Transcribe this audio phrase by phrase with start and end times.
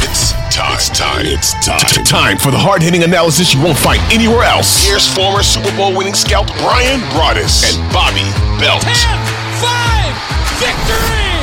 [0.00, 0.74] It's time.
[0.74, 1.26] It's time.
[1.26, 2.04] It's time.
[2.04, 4.86] Time for the hard hitting analysis you won't find anywhere else.
[4.86, 8.22] Here's former Super Bowl winning scout Bryan Broaddus and Bobby
[8.62, 8.82] Belt.
[8.86, 8.94] 10
[9.58, 10.14] 5
[10.62, 11.34] victory!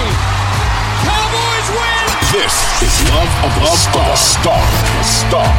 [1.03, 2.08] Cowboys win!
[2.31, 4.16] This is Love of the Star.
[4.16, 4.64] Star.
[4.64, 5.52] The Star.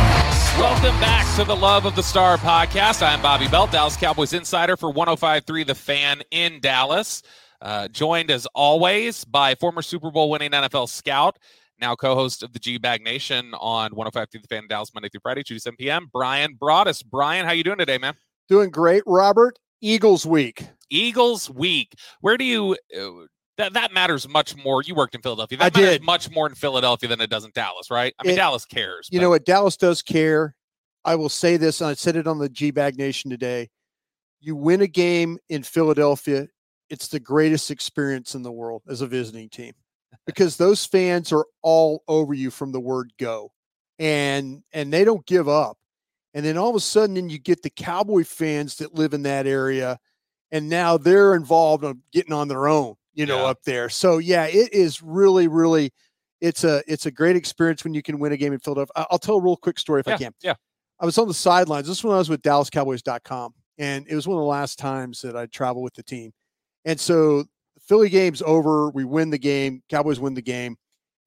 [0.56, 3.06] Welcome back to the Love of the Star podcast.
[3.06, 7.22] I'm Bobby Belt, Dallas Cowboys insider for 1053 The Fan in Dallas.
[7.60, 11.38] Uh, joined as always by former Super Bowl winning NFL scout
[11.80, 15.42] now co-host of the G Bag Nation on 105 the Fan Dallas Monday through Friday,
[15.42, 16.08] 2 to 7 p.m.
[16.12, 17.05] Bryan Broaddus.
[17.05, 18.14] Bryan, how you doing today, man?
[18.48, 19.58] Doing great, Robert.
[19.80, 20.64] Eagles week.
[20.91, 21.94] Eagles week.
[22.20, 22.77] Where do you?
[22.97, 23.27] Uh,
[23.58, 24.82] that that matters much more.
[24.82, 25.58] You worked in Philadelphia.
[25.58, 26.02] That I matters did.
[26.02, 28.14] much more in Philadelphia than it does in Dallas, right?
[28.19, 29.08] I mean, It- Dallas cares.
[29.10, 29.44] You but- know what?
[29.44, 30.54] Dallas does care.
[31.04, 33.69] I will say this, and I said it on the G Bag Nation today.
[34.41, 36.48] You win a game in Philadelphia,
[36.91, 39.72] it's the greatest experience in the world as a visiting team
[40.27, 43.53] because those fans are all over you from the word go
[43.99, 45.78] and and they don't give up.
[46.34, 49.22] And then all of a sudden then you get the Cowboy fans that live in
[49.22, 49.99] that area
[50.53, 53.45] and now they're involved on getting on their own, you know, Yeah.
[53.45, 53.89] up there.
[53.89, 55.93] So yeah, it is really really
[56.41, 59.06] it's a it's a great experience when you can win a game in Philadelphia.
[59.11, 60.34] I'll tell a real quick story if yeah, I can.
[60.43, 60.55] yeah.
[61.00, 61.87] I was on the sidelines.
[61.89, 65.21] This is when I was with DallasCowboys.com, and it was one of the last times
[65.22, 66.33] that I traveled with the team.
[66.87, 67.45] And so
[67.88, 68.91] Philly game's over.
[68.91, 69.82] We win the game.
[69.88, 70.76] Cowboys win the game,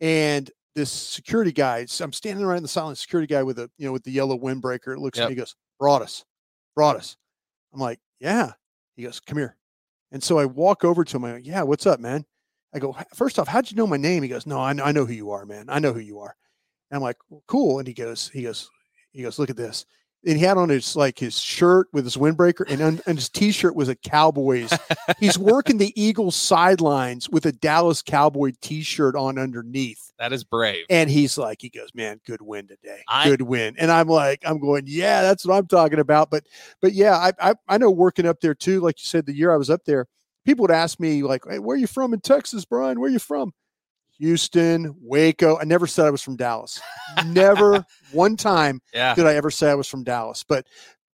[0.02, 1.86] and this security guy.
[2.00, 4.38] I'm standing right in the silent security guy with a you know with the yellow
[4.38, 4.94] windbreaker.
[4.96, 5.26] It Looks Yep.
[5.26, 5.36] at me.
[5.36, 6.24] He goes, "Broaddus,
[6.76, 7.18] brought us."
[7.74, 8.54] I'm like, "Yeah."
[8.96, 9.58] He goes, "Come here."
[10.12, 11.26] And so I walk over to him.
[11.26, 12.26] I go, "Yeah, what's up, man?"
[12.74, 14.92] I go, first off, how'd you know my name?" He goes, "No, I know, I
[14.92, 15.66] know who you are, man.
[15.70, 16.36] I know who you are."
[16.92, 18.70] And I'm like, well, "Cool." And he goes, he goes,
[19.12, 19.86] he goes, "Look at this."
[20.26, 23.30] And he had on his like his shirt with his windbreaker, and on, and his
[23.30, 24.70] T-shirt was a Cowboys.
[25.18, 30.86] He's working the Eagles sidelines with a Dallas Cowboy T-shirt on underneath, that is brave.
[30.90, 34.42] and he's like, he goes, "Man, good win today, I- good win." And I'm like,
[34.46, 36.44] I'm going, "Yeah, that's what I'm talking about." But,
[36.82, 38.82] but yeah, I, I I know working up there too.
[38.82, 40.06] Like you said, the year I was up there,
[40.46, 43.00] people would ask me like, "Hey, where are you from in Texas, Bryan?
[43.00, 43.54] Where are you from?"
[44.20, 45.58] Houston, Waco.
[45.60, 46.80] I never said I was from Dallas.
[47.26, 49.16] Never one time Yeah.
[49.16, 50.44] did I ever say I was from Dallas.
[50.48, 50.68] But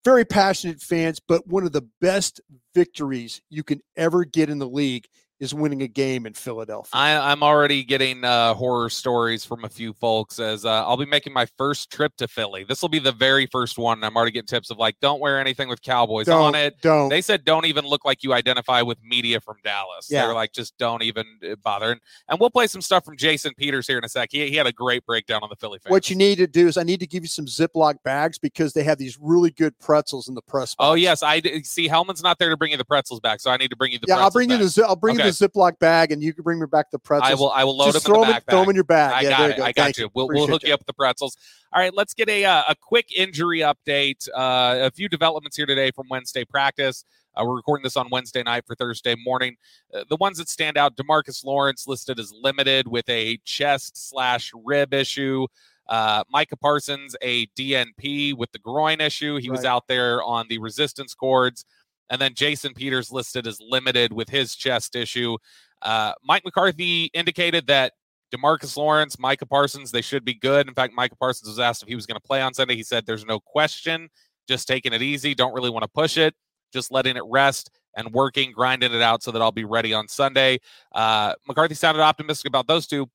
[0.05, 1.19] very passionate fans.
[1.25, 2.41] But one of the best
[2.73, 5.05] victories you can ever get in the league
[5.43, 6.89] is winning a game in Philadelphia.
[6.93, 11.05] I, I'm already getting uh, horror stories from a few folks as uh, I'll be
[11.05, 12.63] making my first trip to Philly.
[12.63, 13.97] This will be the very first one.
[13.99, 16.81] and I'm already getting tips of like, don't wear anything with Cowboys on don't it.
[16.81, 17.09] don't.
[17.09, 20.07] They said don't even look like you identify with media from Dallas.
[20.09, 20.25] Yeah.
[20.25, 21.91] They're like, just don't even uh, bother.
[21.91, 24.29] And, and we'll play some stuff from Jason Peters here in a sec.
[24.31, 25.91] He, he had a great breakdown on the Philly fans.
[25.91, 28.73] what you need to do is I need to give you some Ziploc bags because
[28.73, 30.73] they have these really good pretzels in the press.
[30.75, 30.87] Box.
[30.89, 31.89] Oh yes, I see.
[31.89, 33.99] Hellman's not there to bring you the pretzels back, so I need to bring you
[33.99, 34.05] the.
[34.07, 35.25] yeah, I'll bring you the I'll bring Okay.
[35.25, 37.31] you the Ziploc bag, and you can bring me back the pretzels.
[37.31, 37.51] I will.
[37.51, 39.13] I will load Just them in the them, throw them in your bag.
[39.13, 39.51] I yeah, got it.
[39.51, 39.63] you go.
[39.63, 40.09] I got Thank you.
[40.13, 41.37] We'll, we'll hook you up with the pretzels.
[41.71, 44.27] All right, let's get a uh, a quick injury update.
[44.29, 47.05] Uh, a few developments here today from Wednesday practice.
[47.35, 49.55] Uh, we're recording this on Wednesday night for Thursday morning.
[49.93, 54.51] Uh, the ones that stand out: Demarcus Lawrence listed as limited with a chest slash
[54.63, 55.47] rib issue.
[55.87, 59.37] Uh, Micah Parsons a DNP with the groin issue.
[59.37, 61.65] He was out there on the resistance cords.
[62.09, 65.37] And then Jason Peters listed as limited with his chest issue.
[65.81, 67.93] Uh, Mike McCarthy indicated that
[68.33, 70.67] Demarcus Lawrence, Micah Parsons, they should be good.
[70.67, 72.75] In fact, Micah Parsons was asked if he was going to play on Sunday.
[72.75, 74.09] He said, There's no question.
[74.47, 75.33] Just taking it easy.
[75.33, 76.33] Don't really want to push it.
[76.71, 77.69] Just letting it rest.
[77.95, 80.59] and working, grinding it out so that I'll be ready on Sunday.
[80.93, 83.07] Uh, McCarthy sounded optimistic about those two.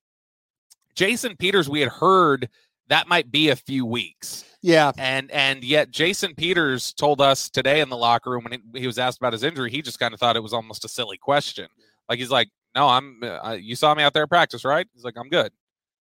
[0.94, 2.48] Jason Peters, we had heard
[2.88, 4.44] that might be a few weeks.
[4.62, 4.92] Yeah.
[4.98, 8.86] And and yet Jason Peters told us today in the locker room when he, he
[8.86, 11.16] was asked about his injury, he just kind of thought it was almost a silly
[11.18, 11.68] question.
[12.08, 15.04] Like he's like, "No, I'm uh, you saw me out there at practice, right?" He's
[15.04, 15.52] like, "I'm good."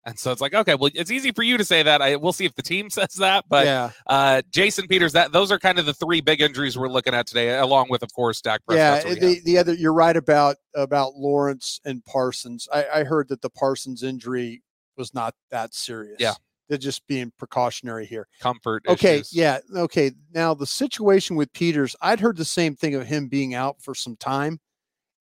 [0.08, 2.02] And so it's like, okay, well, it's easy for you to say that.
[2.02, 3.92] I we'll see if the team says that, but yeah.
[4.08, 7.28] uh, Jason Peters, that those are kind of the three big injuries we're looking at
[7.28, 9.20] today, along with, of course, Dak Yeah, Prescott.
[9.20, 12.70] the, the other you're right about about Lawrence and Parsons.
[12.74, 14.64] I, I heard that the Parsons injury
[14.96, 16.16] was not that serious.
[16.20, 16.36] Yeah.
[16.70, 18.28] They're just being precautionary here.
[18.42, 18.84] comfort.
[18.88, 19.34] Okay, issues.
[19.34, 20.12] yeah, okay.
[20.34, 23.96] Now the situation with Peters, I'd heard the same thing of him being out for
[23.96, 24.60] some time,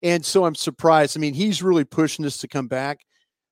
[0.02, 1.18] and so I'm surprised.
[1.18, 3.00] I mean, he's really pushing this to come back,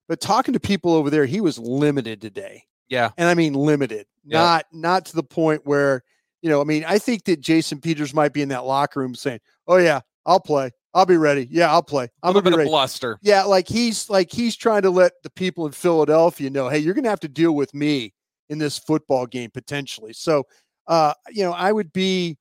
[0.07, 4.07] but talking to people over there, he was limited today, yeah, and I mean limited,
[4.25, 4.40] Yeah.
[4.40, 6.04] not not to the point where
[6.42, 6.60] you know.
[6.62, 9.78] I mean, I think that Jason Peters might be in that locker room saying, "Oh
[9.78, 10.72] yeah, I'll play.
[10.94, 11.48] I'll be ready.
[11.50, 12.07] Yeah, I'll play.
[12.22, 13.19] I'm little gonna bit be of ready." bluster.
[13.22, 16.94] Yeah, like he's like he's trying to let the people in Philadelphia know, hey, you're
[16.94, 18.13] going to have to deal with me
[18.50, 20.13] in this football game potentially.
[20.13, 20.44] So,
[20.88, 22.38] uh, you know, I would be,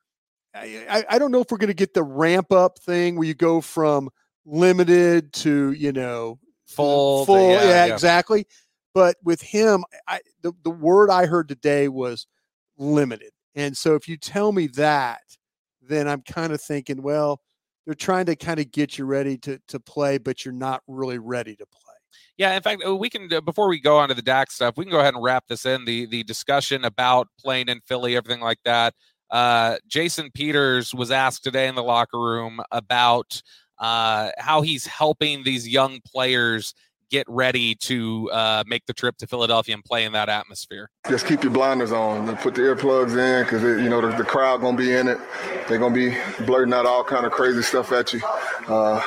[0.54, 3.34] I, I- don't know if we're going to get the ramp up thing where you
[3.34, 4.10] go from
[4.44, 7.92] limited to you know Full, full, yeah, yeah, yeah.
[7.94, 8.46] exactly.
[8.94, 12.26] But with him, I the the word I heard today was
[12.78, 15.20] limited, and so if you tell me that,
[15.80, 17.40] then I'm kind of thinking, well,
[17.84, 21.18] they're trying to kind of get you ready to to play, but you're not really
[21.18, 21.94] ready to play.
[22.38, 24.76] Yeah, in fact, uh, we can uh, before we go on to the Dak stuff,
[24.76, 28.16] we can go ahead and wrap this in the the discussion about playing in Philly,
[28.16, 28.94] everything like that.
[29.30, 33.42] Uh, Jason Peters was asked today in the locker room about
[33.78, 36.74] uh, how he's helping these young players
[37.12, 40.90] get ready to uh, make the trip to Philadelphia and play in that atmosphere.
[41.08, 44.24] Just keep your blinders on and put the earplugs in because you know the, the
[44.24, 45.18] crowd gonna be in it.
[45.68, 48.22] They're gonna be blurting out all kind of crazy stuff at you.
[48.66, 49.00] Uh,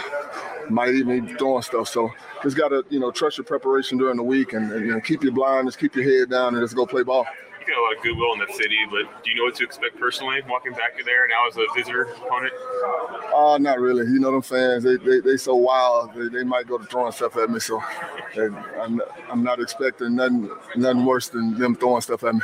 [0.69, 1.89] might even be throwing stuff.
[1.89, 2.11] So
[2.43, 5.23] just gotta you know trust your preparation during the week and, and, you know, keep
[5.23, 7.25] your blinders, keep your head down, and just go play ball.
[7.65, 9.63] You got a lot of goodwill in that city, but do you know what to
[9.63, 12.53] expect personally walking back to there now as a visitor opponent?
[13.33, 14.05] Uh, not really.
[14.05, 16.13] You know them fans, they they, they so wild.
[16.13, 17.59] They, they might go to throwing stuff at me.
[17.59, 17.81] So
[18.35, 22.41] and I'm not, I'm not expecting nothing nothing worse than them throwing stuff at me.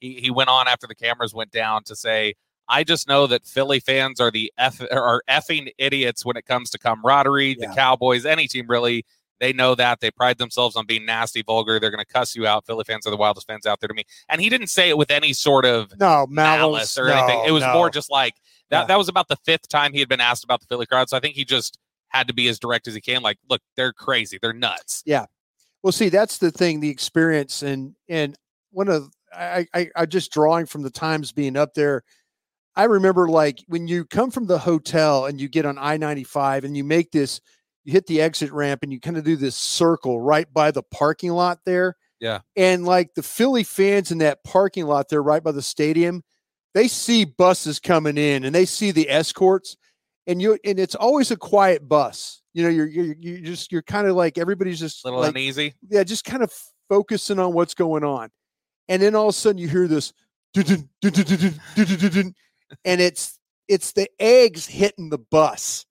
[0.00, 2.34] he, he went on after the cameras went down to say,
[2.68, 6.70] I just know that Philly fans are the F are effing idiots when it comes
[6.70, 7.56] to camaraderie.
[7.58, 7.68] Yeah.
[7.68, 9.04] The Cowboys, any team really,
[9.40, 10.00] they know that.
[10.00, 11.78] They pride themselves on being nasty, vulgar.
[11.78, 12.66] They're going to cuss you out.
[12.66, 14.04] Philly fans are the wildest fans out there to me.
[14.28, 17.44] And he didn't say it with any sort of No malice, malice, or anything.
[17.46, 17.72] It was no.
[17.72, 18.34] more just like
[18.70, 18.80] that.
[18.80, 18.86] Yeah.
[18.86, 21.08] That was about the fifth time he had been asked about the Philly crowd.
[21.08, 23.22] So I think he just had to be as direct as he can.
[23.22, 24.38] Like, look, they're crazy.
[24.40, 25.02] They're nuts.
[25.06, 25.26] Yeah.
[25.82, 28.36] Well, see, that's the thing, the experience, and and
[28.70, 32.02] one of I, I I just drawing from the times being up there.
[32.74, 36.24] I remember like when you come from the hotel and you get on I ninety
[36.24, 37.40] five and you make this,
[37.88, 40.82] you hit the exit ramp and you kind of do this circle right by the
[40.82, 41.96] parking lot there.
[42.20, 42.40] Yeah.
[42.54, 46.22] and like the Philly fans in that parking lot there, right by the stadium,
[46.74, 49.76] they see buses coming in and they see the escorts,
[50.26, 52.42] and you and it's always a quiet bus.
[52.52, 55.30] You know, you're you're you're just you're kind of like everybody's just A little like,
[55.30, 55.74] uneasy.
[55.88, 56.52] yeah, just kind of
[56.90, 58.28] focusing on what's going on.
[58.88, 60.12] And then all of a sudden you hear this
[62.84, 63.38] and it's
[63.68, 65.84] it's the eggs hitting the bus.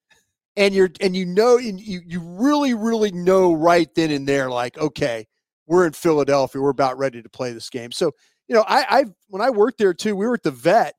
[0.58, 4.50] And you're and you know and you you really, really know right then and there,
[4.50, 5.26] like, okay,
[5.68, 6.62] we're in Philadelphia.
[6.62, 7.92] We're about ready to play this game.
[7.92, 8.12] So,
[8.48, 10.96] you know, I I when I worked there too, we were at the vet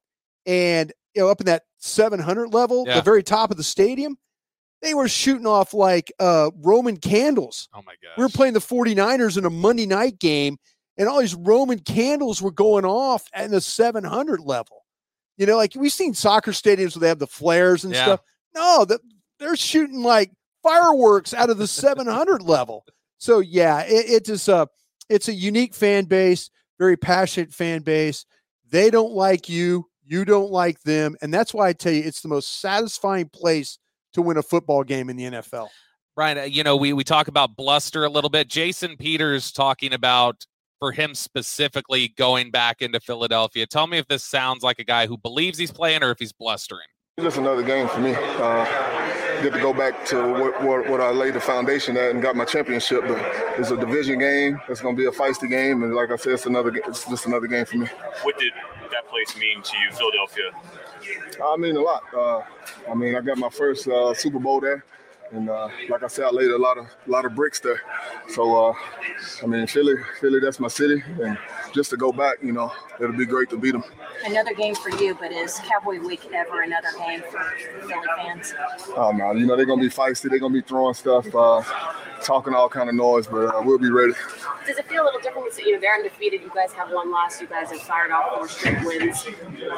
[0.47, 2.95] and you know, up in that 700 level, Yeah.
[2.95, 4.17] the very top of the stadium,
[4.81, 8.13] they were shooting off like uh Roman candles Oh my god.
[8.17, 10.57] we were playing the 49ers in a Monday night game,
[10.97, 14.85] and all these Roman candles were going off at the 700 level.
[15.37, 18.05] You know, like we've seen soccer stadiums where they have the flares and Yeah.
[18.05, 18.21] stuff.
[18.55, 18.99] No, the,
[19.39, 20.31] they're shooting like
[20.63, 22.85] fireworks out of the 700 level.
[23.19, 24.69] So yeah, it, it is a
[25.09, 28.27] it's a unique fan base, very passionate fan base.
[28.71, 32.21] They don't like you, you don't like them, and that's why I tell you it's
[32.21, 33.79] the most satisfying place
[34.13, 35.69] to win a football game in the NFL.
[36.15, 38.49] Bryan, uh, you know, we we talk about bluster a little bit.
[38.49, 40.45] Jason Peters talking about
[40.79, 43.67] for him specifically going back into Philadelphia.
[43.67, 46.33] Tell me if this sounds like a guy who believes he's playing or if he's
[46.33, 46.87] blustering.
[47.19, 48.15] It's just another game for me.
[48.15, 48.65] Uh,
[49.43, 52.37] get to go back to what, what, what I laid the foundation at and got
[52.37, 53.01] my championship.
[53.09, 53.19] But
[53.59, 54.61] it's a division game.
[54.69, 56.71] It's going to be a feisty game, and like I said, it's another.
[56.87, 57.89] It's just another game for me.
[58.23, 58.53] What did
[58.93, 60.53] that place mean to you, Philadelphia?
[61.45, 62.05] I mean a lot.
[62.17, 62.43] Uh,
[62.89, 64.85] I mean, I got my first uh, Super Bowl there.
[65.31, 67.81] And uh, like I said, I laid a lot of a lot of bricks there.
[68.29, 68.73] So uh,
[69.43, 71.37] I mean, Philly, Philly, that's my city, and
[71.75, 73.85] just to go back, you know, it'll be great to beat them.
[74.25, 77.41] Another game for you, but is Cowboy Week ever another game for
[77.81, 78.55] Philly fans?
[78.97, 80.31] Oh no, you know they're gonna be feisty.
[80.31, 81.63] They're gonna be throwing stuff, uh,
[82.23, 84.15] talking all kind of noise, but uh, we'll be ready.
[84.67, 85.49] Does it feel a little different?
[85.59, 86.43] You know, they're undefeated.
[86.43, 87.41] You guys have one loss.
[87.41, 89.25] You guys have fired off four straight wins.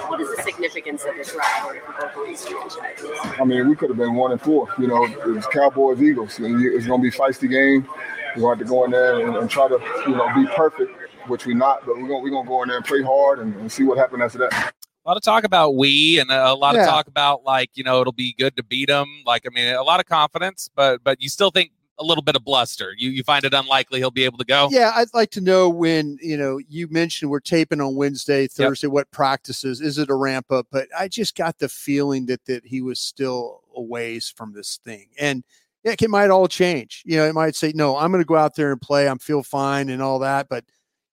[0.09, 3.11] What is the significance of this rivalry for both of these franchises?
[3.39, 4.69] I mean, we could have been one and four.
[4.79, 5.07] You know,
[5.41, 6.39] it was Cowboys Eagles.
[6.39, 7.89] It's gonna be a feisty game.
[8.37, 9.75] We're going to have to go in there and, and try to,
[10.07, 10.93] you know, be perfect
[11.27, 13.55] which we're not, but we're gonna we're gonna go in there and play hard and,
[13.57, 14.53] and see what happens after that.
[14.53, 16.83] A lot of talk about we and a lot yeah.
[16.83, 19.07] of talk about like you know it'll be good to beat them.
[19.25, 22.37] Like I mean, a lot of confidence, but but you still think a little bit
[22.37, 22.95] of bluster.
[22.97, 24.69] You you find it unlikely he'll be able to go.
[24.71, 28.89] Yeah, I'd like to know when you know you mentioned we're taping on Wednesday, Thursday.
[28.89, 28.93] Yep.
[28.93, 29.81] What practices?
[29.81, 30.67] Is it a ramp up?
[30.71, 34.79] But I just got the feeling that that he was still a ways from this
[34.85, 35.45] thing, and
[35.85, 37.03] yeah, it might all change.
[37.07, 39.09] You know, it might say no, I'm going to go out there and play.
[39.09, 40.65] I'm feel fine and all that, but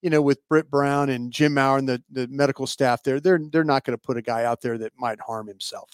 [0.01, 3.39] you know, with Britt Brown and Jim Maurer and the, the medical staff there, they're
[3.51, 5.89] they're not going to put a guy out there that might harm himself.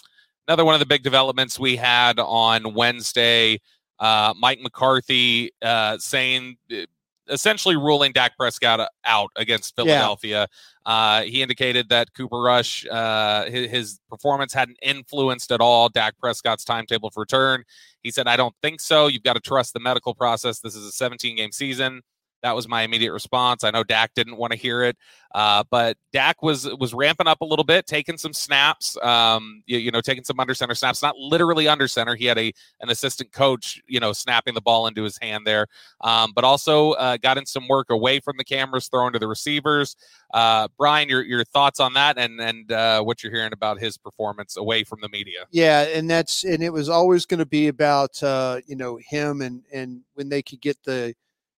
[0.46, 3.60] Another one of the big developments we had on Wednesday,
[3.98, 6.84] uh, Mike McCarthy uh, saying uh,
[7.28, 10.48] essentially ruling Dak Prescott out against Philadelphia.
[10.86, 10.92] Yeah.
[10.92, 16.16] Uh, he indicated that Cooper Rush, uh, his, his, performance hadn't influenced at all Dak
[16.18, 17.64] Prescott's timetable for return.
[18.02, 19.06] He said, I don't think so.
[19.06, 20.60] You've got to trust the medical process.
[20.60, 22.02] This is a 17 game season.
[22.44, 23.64] That was my immediate response.
[23.64, 24.98] I know Dak didn't want to hear it,
[25.34, 28.98] uh, but Dak was was ramping up a little bit, taking some snaps.
[29.02, 31.02] Um, you, you, know, taking some under center snaps.
[31.02, 32.14] Not literally under center.
[32.14, 35.68] He had a an assistant coach, you know, snapping the ball into his hand there,
[36.02, 39.26] um, but also uh, got in some work away from the cameras, throwing to the
[39.26, 39.96] receivers.
[40.34, 43.96] Uh, Bryan, your your thoughts on that, and and uh, what you're hearing about his
[43.96, 45.46] performance away from the media?
[45.50, 49.40] Yeah, and that's and it was always going to be about uh, you know him
[49.40, 51.14] and and when they could get the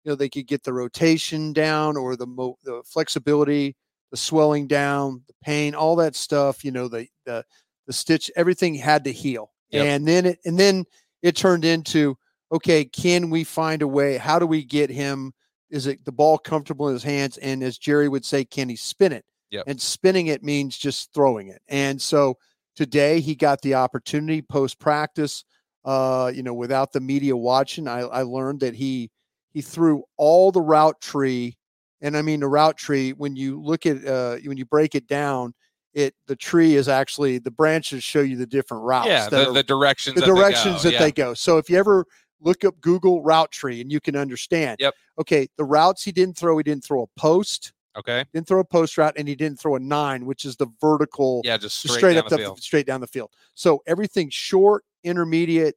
[0.06, 3.76] you know they could get the rotation down or the mo- the flexibility
[4.12, 7.44] the swelling down the pain all that stuff you know the the,
[7.88, 9.52] the stitch everything had to heal.
[9.72, 9.86] Yep.
[9.86, 10.86] and then it and then
[11.24, 12.16] it turned into
[12.52, 14.18] okay can we find a way?
[14.18, 15.34] How do we get him?
[15.72, 17.38] Is it the ball comfortable in his hands?
[17.40, 19.26] And as jerry would say can he spin it?
[19.52, 19.66] Yep.
[19.68, 21.62] and spinning it means just throwing it.
[21.68, 22.38] And so
[22.76, 25.46] today he got the opportunity post practice
[25.86, 29.10] uh you know without the media watching i i learned that he
[29.56, 31.58] he threw all the route tree
[32.02, 35.08] and i mean the route tree when you look at uh, when you break it
[35.08, 35.54] down
[35.94, 39.54] it the tree is actually the branches show you the different routes yeah the, are,
[39.54, 41.00] the directions the that directions they that yeah.
[41.00, 42.06] they go so if you ever
[42.42, 46.38] look up google route tree and you can understand yep okay the routes he didn't
[46.38, 49.58] throw he didn't throw a post okay didn't throw a post route and he didn't
[49.58, 52.62] throw a nine which is the vertical yeah just straight, straight up the, field.
[52.62, 55.76] straight down the field so everything short intermediate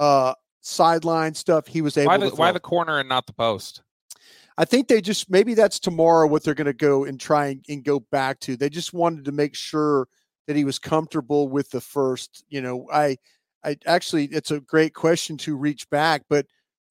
[0.00, 3.32] uh sideline stuff he was able why the, to why the corner and not the
[3.32, 3.82] post
[4.60, 7.64] I think they just maybe that's tomorrow what they're going to go and try and,
[7.70, 8.58] and, go back to.
[8.58, 10.06] They just wanted to make sure
[10.46, 12.44] that he was comfortable with the first.
[12.50, 13.16] You know, I,
[13.64, 16.46] I actually it's a great question to reach back, but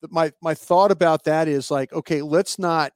[0.09, 2.91] my my thought about that is like, okay, let's not.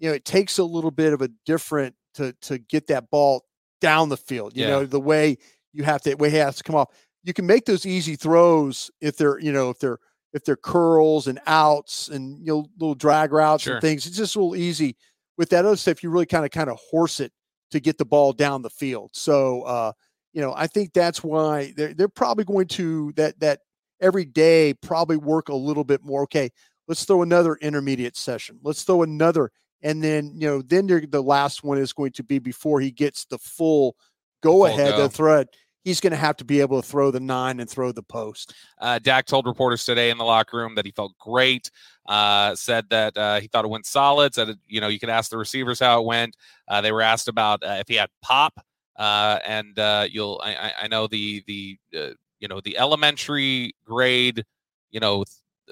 [0.00, 3.44] You know, it takes a little bit of a different to to get that ball
[3.80, 4.56] down the field.
[4.56, 4.70] You yeah.
[4.70, 5.38] know, the way
[5.72, 6.88] you have to way has to come off.
[7.22, 9.98] You can make those easy throws if they're you know if they're
[10.32, 13.74] if they're curls and outs and you know little drag routes sure.
[13.74, 14.06] and things.
[14.06, 14.96] It's just a little easy.
[15.38, 17.32] With that other stuff, you really kind of kind of horse it
[17.70, 19.10] to get the ball down the field.
[19.12, 19.92] So uh,
[20.32, 23.60] you know, I think that's why they're they're probably going to that that
[24.00, 26.22] every day probably work a little bit more.
[26.22, 26.50] Okay,
[26.88, 28.58] let's throw another intermediate session.
[28.62, 29.50] Let's throw another,
[29.82, 33.24] and then you know, then the last one is going to be before he gets
[33.24, 33.96] the full
[34.42, 35.08] go ahead go.
[35.08, 35.56] throw it
[35.86, 38.52] he's going to have to be able to throw the nine and throw the post.
[38.80, 41.70] Uh, Dak told reporters today in the locker room that he felt great.
[42.06, 44.34] Uh, said that uh, he thought it went solid.
[44.34, 46.36] Said you know you could ask the receivers how it went.
[46.66, 48.60] Uh, they were asked about uh, if he had pop,
[48.96, 49.74] uh, and
[50.12, 51.78] you'll I, I, know the the
[52.40, 54.44] you know the elementary grade
[54.90, 55.24] you know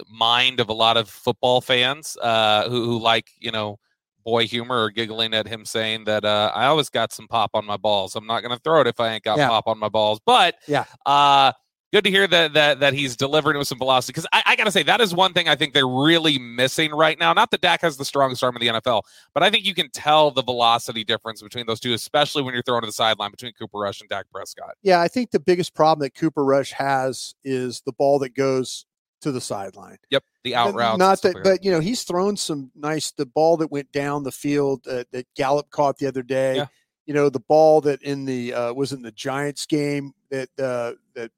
[0.08, 3.78] mind of a lot of football fans who, who like you know
[4.24, 7.64] boy humor or giggling at him saying that uh, I always got some pop on
[7.64, 8.16] my balls.
[8.16, 9.48] I'm not going to throw it if I ain't got yeah.
[9.48, 10.20] pop on my balls.
[10.24, 11.52] But yeah, uh,
[11.92, 14.12] good to hear that that that he's delivering with some velocity.
[14.12, 16.90] Because I, I got to say that is one thing I think they're really missing
[16.90, 17.32] right now.
[17.32, 19.02] Not that Dak has the strongest arm in the NFL,
[19.32, 22.64] but I think you can tell the velocity difference between those two, especially when you're
[22.64, 24.74] throwing to the sideline between Cooper Rush and Dak Prescott.
[24.82, 28.86] Yeah, I think the biggest problem that Cooper Rush has is the ball that goes
[29.24, 29.98] to the sideline.
[30.10, 30.98] Yep, the out route.
[30.98, 33.10] Not that, but you know, he's thrown some nice.
[33.10, 36.56] The ball that went down the field uh, that Gallup caught the other day.
[36.56, 36.66] Yeah.
[37.06, 40.92] You know, the ball that in the uh, was in the Giants game that uh,
[41.14, 41.30] that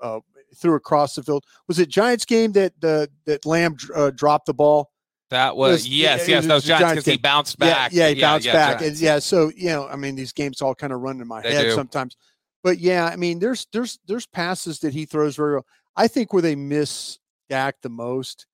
[0.00, 0.20] uh,
[0.54, 1.44] threw across the field.
[1.68, 4.90] Was it Giants game that the that Lamb uh, dropped the ball?
[5.30, 7.92] That was, yes, yes, that was Giants because he bounced back.
[7.92, 8.82] Yeah, yeah he bounced yeah, back.
[8.82, 11.40] And yeah, so you know, I mean, these games all kind of run in my
[11.40, 11.72] they head do.
[11.72, 12.16] sometimes.
[12.62, 15.66] But yeah, I mean, there's there's there's passes that he throws very well.
[15.96, 18.46] I think where they miss Dak the most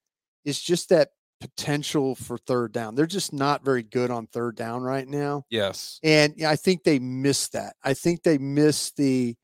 [0.45, 2.95] is just that potential for third down.
[2.95, 5.45] They're just not very good on third down right now.
[5.51, 5.99] Yes.
[6.03, 7.77] And I think they miss that.
[7.83, 9.37] I think they miss the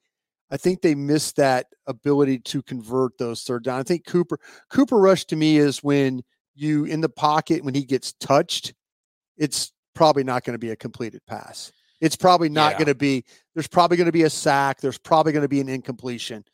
[0.48, 3.80] I think they miss that ability to convert those third down.
[3.80, 4.38] I think Cooper
[4.70, 6.22] Cooper Rush to me is when
[6.54, 8.74] you in the pocket when he gets touched,
[9.36, 11.72] it's probably not going to be a completed pass.
[12.00, 12.78] It's probably not Yeah.
[12.78, 13.24] going to be
[13.54, 16.44] there's probably going to be a sack, there's probably going to be an incompletion.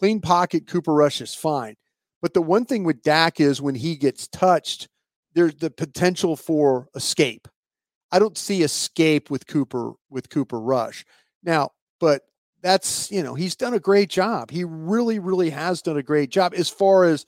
[0.00, 1.76] Clean pocket Cooper Rush is fine.
[2.22, 4.88] But the one thing with Dak is when he gets touched,
[5.34, 7.46] there's the potential for escape.
[8.10, 11.04] I don't see escape with Cooper with Cooper Rush.
[11.44, 12.22] Now, but
[12.62, 14.50] that's you know he's done a great job.
[14.50, 17.26] He really, really has done a great job as far as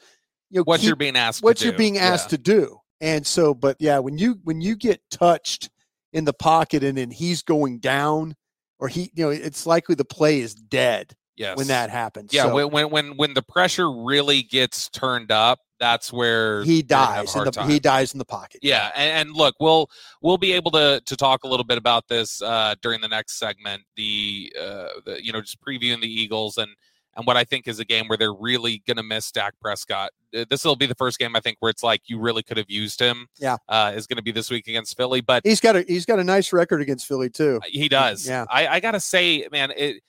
[0.50, 1.78] you know What keep- you're being asked to what you're do.
[1.78, 2.78] being asked to do.
[3.02, 5.68] And so, but yeah, when you when you get touched
[6.14, 8.34] in the pocket and then he's going down,
[8.78, 11.56] or he you know it's likely the play is dead Yes.
[11.56, 12.32] when that happens.
[12.32, 16.76] Yeah, So when, when when when the pressure really gets turned up, that's where he
[16.76, 17.70] you're gonna have a dies in the time.
[17.70, 18.60] he dies in the pocket.
[18.62, 19.88] Yeah, and, and look, we'll
[20.20, 23.38] we'll be able to to talk a little bit about this uh, during the next
[23.38, 23.82] segment.
[23.96, 26.70] The, uh, the you know just previewing the Eagles and
[27.14, 30.12] and what I think is a game where they're really going to miss Dak Prescott.
[30.32, 32.70] This will be the first game I think where it's like you really could have
[32.70, 33.26] used him.
[33.38, 33.58] Yeah.
[33.68, 36.20] uh, is going to be this week against Philly, but He's got a he's got
[36.20, 37.60] a nice record against Philly too.
[37.66, 38.26] he does.
[38.26, 38.46] Yeah.
[38.48, 40.02] I, I gotta say, man, it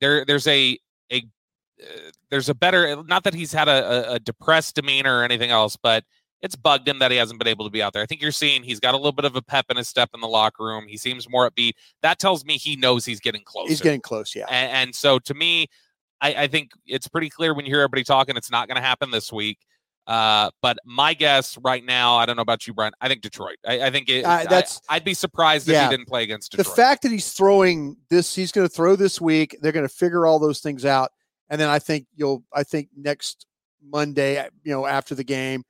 [0.00, 0.78] there there's a
[1.12, 1.18] a
[1.82, 5.50] uh, there's a better not that he's had a, a, a depressed demeanor or anything
[5.50, 6.04] else, but
[6.42, 8.02] it's bugged him that he hasn't been able to be out there.
[8.02, 10.10] I think you're seeing he's got a little bit of a pep in his step
[10.14, 10.86] in the locker room.
[10.88, 11.72] He seems more upbeat.
[12.02, 13.68] That tells me he knows he's getting close.
[13.68, 14.34] He's getting close.
[14.34, 14.46] Yeah.
[14.48, 15.66] and, and so to me,
[16.20, 18.82] I, I think it's pretty clear when you hear everybody talking, it's not going to
[18.82, 19.58] happen this week.
[20.10, 22.92] Uh, but my guess right now, I don't know about you, Bryan.
[23.00, 23.58] I think Detroit.
[23.64, 26.50] I, I think it, Uh, that's- I, would be surprised if he didn't play against
[26.50, 26.66] Detroit.
[26.66, 29.56] the fact that he's throwing this, he's going to throw this week.
[29.62, 31.12] They're going to figure all those things out,
[31.48, 32.42] and then I think you'll.
[32.52, 33.46] I think next
[33.80, 35.62] Monday, uh, you know, after the game,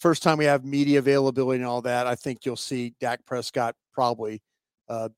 [0.00, 3.76] first time we have media availability and all that, I think you'll see Dak Prescott
[3.92, 4.42] probably
[4.88, 5.10] uh,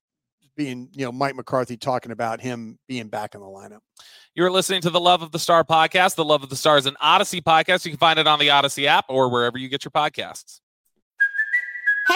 [0.57, 3.81] being, you know, Mike McCarthy talking about him being back in the lineup.
[4.35, 6.15] You're listening to the Love of the Star podcast.
[6.15, 7.85] The Love of the Star is an Audacy podcast.
[7.85, 10.61] You can find it on the Audacy app or wherever you get your podcasts.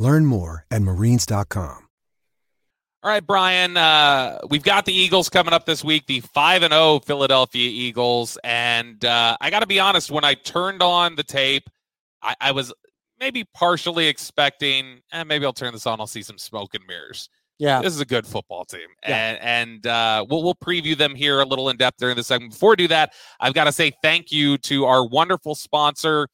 [0.00, 1.86] Learn more at marines.com.
[3.02, 3.76] All right, Bryan.
[3.76, 8.38] Uh, we've got the Eagles coming up this week, the five and zero Philadelphia Eagles,
[8.42, 10.10] and uh, I got to be honest.
[10.10, 11.68] When I turned on the tape,
[12.22, 12.72] I, I was
[13.18, 16.00] maybe partially expecting, eh, maybe I'll turn this on.
[16.00, 17.28] I'll see some smoke and mirrors.
[17.58, 17.82] Yeah.
[17.82, 19.16] This is a good football team, Yeah.
[19.16, 22.52] and and uh, we'll we'll preview them here a little in depth during the segment.
[22.52, 26.28] Before we do that, I've got to say thank you to our wonderful sponsor,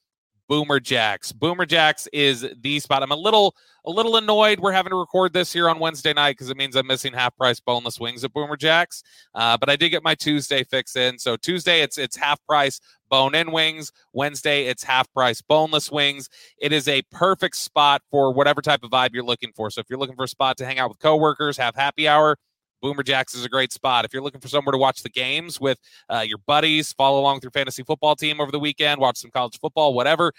[0.49, 1.33] Boomer Jacks.
[1.33, 3.03] Boomer Jacks is the spot.
[3.03, 3.55] I'm a little
[3.85, 6.75] a little annoyed we're having to record this here on Wednesday night because it means
[6.77, 9.03] I'm missing half price boneless wings at Boomer Jacks.
[9.35, 11.19] Uh, but I did get my Tuesday fix in.
[11.19, 13.93] So Tuesday it's it's half price bone in wings.
[14.13, 16.29] Wednesday it's half price boneless wings.
[16.59, 19.71] It is a perfect spot for whatever type of vibe you're looking for.
[19.71, 22.37] So if you're looking for a spot to hang out with coworkers, have happy hour.
[22.83, 24.05] Boomer Jacks is a great spot.
[24.05, 27.37] If you're looking for somewhere to watch the games with uh, your buddies, follow along
[27.37, 30.33] with your fantasy football team over the weekend, watch some college football, whatever,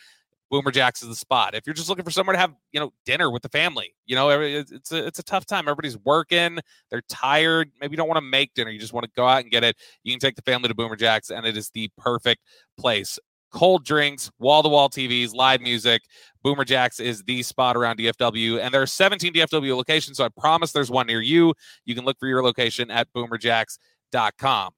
[0.50, 1.56] Boomer Jacks is the spot.
[1.56, 4.16] If you're just looking for somewhere to have, you know, dinner with the family, you
[4.16, 5.68] know, it's a, it's a tough time.
[5.68, 7.72] Everybody's working, they're tired.
[7.82, 8.72] Maybe you don't want to make dinner.
[8.72, 9.76] You just want to go out and get it.
[10.04, 12.42] You can take the family to Boomer Jacks, and it is the perfect
[12.80, 13.20] place.
[13.52, 16.02] Cold drinks, wall to wall TVs, live music.
[16.48, 20.16] Boomer Jacks is the spot around DFW, and there are 17 DFW locations.
[20.16, 21.54] So I promise there's one near you.
[21.84, 24.72] You can look for your location at boomerjacks.com.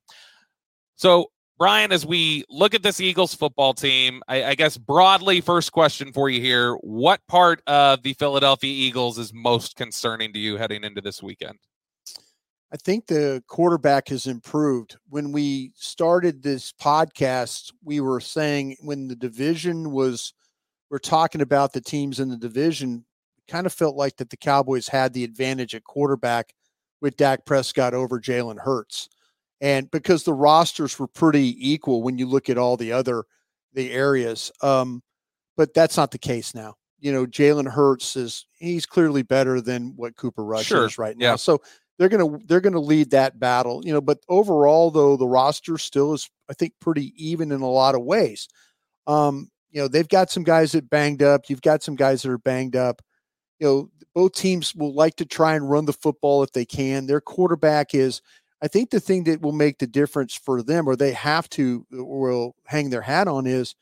[0.96, 1.28] So
[1.60, 6.12] Bryan, as we look at this Eagles football team, I, I, guess broadly, first question
[6.12, 10.84] for you here: What part of the Philadelphia Eagles is most concerning to you heading
[10.84, 11.60] into this weekend?
[12.74, 14.98] I think the quarterback has improved.
[15.08, 20.34] When we started this podcast, we were saying when the division was,
[20.90, 23.06] we're talking about the teams in the division,
[23.48, 26.54] kind of felt like that the Cowboys had the advantage at quarterback
[27.02, 29.10] with Dak Prescott over Jalen Hurts.
[29.62, 33.26] And because the rosters were pretty equal when you look at all the other
[33.74, 34.52] the areas.
[34.62, 35.04] Um,
[35.58, 36.76] but that's not the case now.
[37.00, 40.86] You know, Jalen Hurts is he's clearly better than what Cooper Rush sure.
[40.86, 41.32] is right now.
[41.32, 41.36] Yeah.
[41.36, 41.62] So
[41.98, 43.82] they're gonna they're gonna lead that battle.
[43.86, 47.70] You know, but overall though, the roster still is I think pretty even in a
[47.70, 48.48] lot of ways.
[49.08, 51.50] Um, you know, they've got some guys that banged up.
[51.50, 53.02] You've got some guys that are banged up.
[53.60, 57.08] You know, both teams will like to try and run the football if they can.
[57.08, 58.22] Their quarterback is,
[58.62, 61.86] I think, the thing that will make the difference for them, or they have to,
[61.92, 63.76] or will hang their hat on, is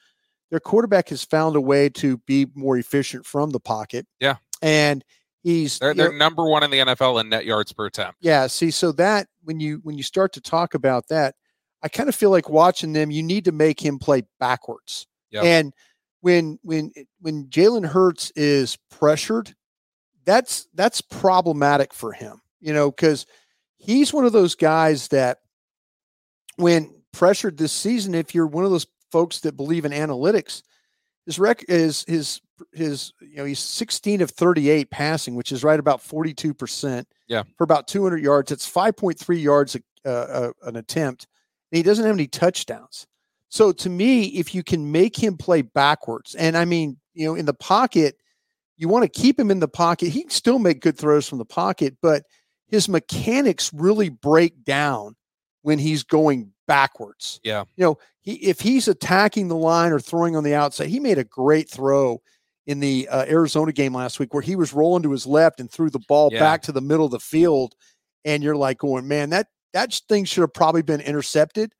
[0.49, 4.05] their quarterback has found a way to be more efficient from the pocket.
[4.19, 5.03] Yeah, and
[5.43, 8.17] he's they're, they're know, number one in the NFL in net yards per attempt.
[8.21, 11.35] Yeah, see, so that when you when you start to talk about that,
[11.83, 13.11] I kind of feel like watching them.
[13.11, 15.43] You need to make him play backwards, yep.
[15.43, 15.73] and
[16.21, 19.55] when when when Jalen Hurts is pressured
[20.27, 23.25] that's that's problematic for him, you know, because
[23.77, 25.37] he's one of those guys that
[26.57, 30.63] when pressured this season, if you're one of those folks that believe in analytics,
[31.25, 32.41] his rec is his
[32.73, 37.07] his you know he's 16 of 38 passing, which is right about 42 percent.
[37.29, 41.25] Yeah, for about 200 yards, it's 5.3 yards a, uh, an attempt,
[41.71, 43.07] and he doesn't have any touchdowns.
[43.49, 47.35] So to me, if you can make him play backwards, and I mean, you know,
[47.35, 48.17] in the pocket,
[48.77, 50.09] you want to keep him in the pocket.
[50.09, 52.23] He can still make good throws from the pocket, but
[52.67, 55.15] his mechanics really break down
[55.61, 57.39] when he's going backwards.
[57.43, 57.63] Yeah.
[57.77, 61.17] You know, he if he's attacking the line or throwing on the outside, he made
[61.17, 62.21] a great throw
[62.67, 65.71] in the uh, Arizona game last week where he was rolling to his left and
[65.71, 66.39] threw the ball Yeah.
[66.39, 67.75] back to the middle of the field
[68.25, 71.71] and you're like going, "Man, that that thing should have probably been intercepted."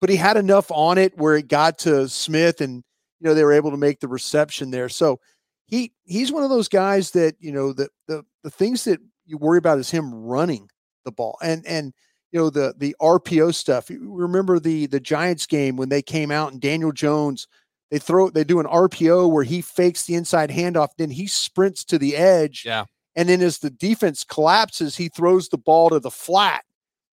[0.00, 2.84] But he had enough on it where it got to Smith and
[3.20, 4.88] you know they were able to make the reception there.
[4.88, 5.20] So
[5.66, 9.38] he he's one of those guys that you know the the the things that you
[9.38, 10.68] worry about is him running
[11.04, 11.92] the ball and and
[12.30, 13.90] you know the the RPO stuff.
[13.90, 17.48] Remember the the Giants game when they came out and Daniel Jones
[17.90, 21.84] they throw they do an RPO where he fakes the inside handoff, then he sprints
[21.84, 22.84] to the edge, Yeah.
[23.14, 26.64] and then as the defense collapses, he throws the ball to the flat.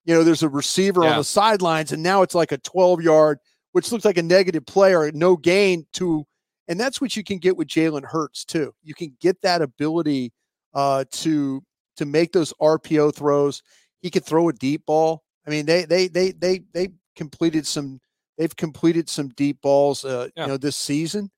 [0.05, 1.11] You know, there's a receiver Yeah.
[1.11, 3.39] on the sidelines, and now it's like a 12 yard,
[3.71, 6.25] which looks like a negative play or no gain to
[6.69, 8.73] and that's what you can get with Jalen Hurts too.
[8.83, 10.31] You can get that ability
[10.73, 11.61] uh, to
[11.97, 13.61] to make those RPO throws.
[14.01, 15.23] He could throw a deep ball.
[15.45, 17.99] I mean, they they they they they completed some.
[18.37, 20.43] They've completed some deep balls, uh, Yeah.
[20.43, 21.29] you know, this season.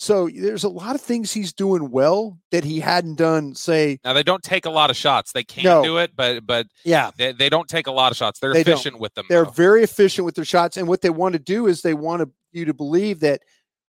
[0.00, 3.54] So there's a lot of things he's doing well that he hadn't done.
[3.54, 5.32] Say, Now they don't take a lot of shots.
[5.32, 5.82] They can No.
[5.84, 8.40] do it, but but yeah, they, they don't take a lot of shots.
[8.40, 8.72] They're They don't.
[8.76, 9.26] efficient with them.
[9.28, 9.50] they're though.
[9.50, 12.30] very efficient with their shots, and what they want to do is they want to,
[12.50, 13.42] you to believe that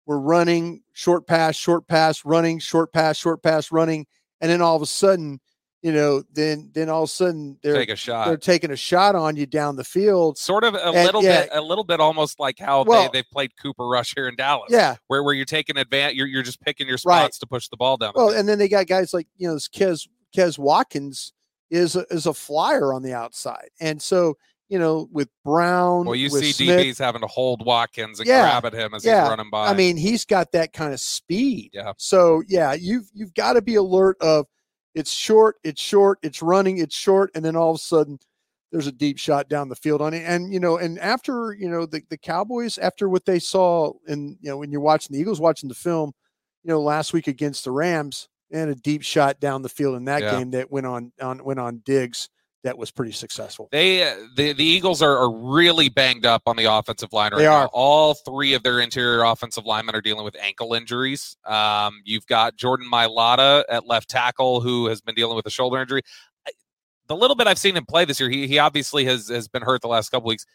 [0.07, 4.07] we're running short pass, short pass, running short pass, short pass, running,
[4.41, 5.39] and then all of a sudden,
[5.81, 8.27] you know, then then all of a sudden they're take a shot.
[8.27, 10.37] they're taking a shot on you down the field.
[10.37, 11.41] sort of a And, little yeah.
[11.43, 14.35] bit, a little bit, almost like how Well- they they've played Cooper Rush here in
[14.35, 14.67] Dallas.
[14.71, 14.95] Yeah.
[15.07, 17.21] where where you're taking advantage, you're you're just picking your Right.
[17.23, 18.11] spots to push the ball down.
[18.15, 21.33] Well, and then they got guys like you know this Quez Quez Watkins
[21.69, 24.35] is a, is a flyer on the outside, and so
[24.67, 28.59] you know with Brown, well, you see Smith, DBs having to hold Watkins and Yeah.
[28.59, 29.21] grab at him as Yeah.
[29.23, 29.67] he's running by.
[29.69, 31.71] I mean, he's got that kind of speed.
[31.73, 31.93] Yeah.
[31.97, 34.45] So yeah, you've you've got to be alert of
[34.95, 38.19] it's short, it's short, it's running, it's short, and then all of a sudden
[38.71, 40.23] there's a deep shot down the field on it.
[40.25, 44.37] And you know, and after you know the the Cowboys, after what they saw, and
[44.41, 46.13] you know when you're watching the Eagles, watching the film,
[46.63, 50.05] you know last week against the Rams, and a deep shot down the field in
[50.05, 50.37] that Yeah.
[50.37, 52.29] game that went on on went on Diggs
[52.63, 53.69] that was pretty successful.
[53.71, 57.39] They uh, the the Eagles are, are really banged up on the offensive line right
[57.39, 57.53] They now.
[57.53, 57.69] are.
[57.73, 61.37] All three of their interior offensive linemen are dealing with ankle injuries.
[61.45, 65.77] Um, you've got Jordan Mailata at left tackle who has been dealing with a shoulder
[65.79, 66.01] injury.
[67.07, 69.63] The little bit I've seen him play this year, he he obviously has has been
[69.63, 70.45] hurt the last couple weeks.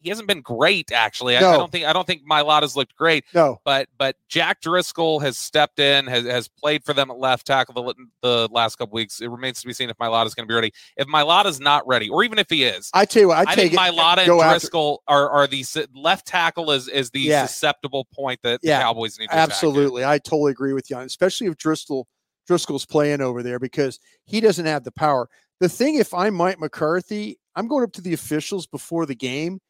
[0.00, 1.36] He hasn't been great actually.
[1.36, 3.24] I, I don't think I don't think Mailata's looked great.
[3.34, 7.46] No, But but Jack Driscoll has stepped in, has, has played for them at left
[7.46, 9.20] tackle the, the last couple weeks.
[9.20, 10.72] It remains to be seen if Mailata's going to be ready.
[10.96, 13.54] If Mailata's not ready, or even if he is, I tell you what, I, I,
[13.54, 13.80] take think.
[13.80, 17.46] Mailata and go after- Driscoll are, are the left tackle is is the Yeah.
[17.46, 19.34] susceptible point that Yeah, the Cowboys need to.
[19.34, 20.04] Absolutely.
[20.04, 22.06] I totally agree with you on, especially if Driscoll
[22.46, 25.28] Driscoll's playing over there because he doesn't have the power.
[25.60, 29.60] The thing, if I'm Mike McCarthy, I'm going up to the officials before the game.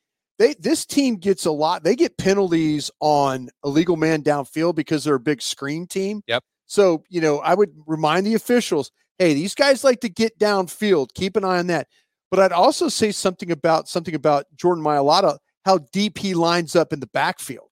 [0.40, 1.84] They this team gets a lot.
[1.84, 6.22] They get penalties on illegal man downfield because they're a big screen team.
[6.26, 6.42] Yep.
[6.66, 11.12] So you know, I would remind the officials, hey, these guys like to get downfield.
[11.14, 11.88] Keep an eye on that.
[12.30, 16.92] But I'd also say something about something about Jordan Mailata, how deep he lines up
[16.94, 17.68] in the backfield.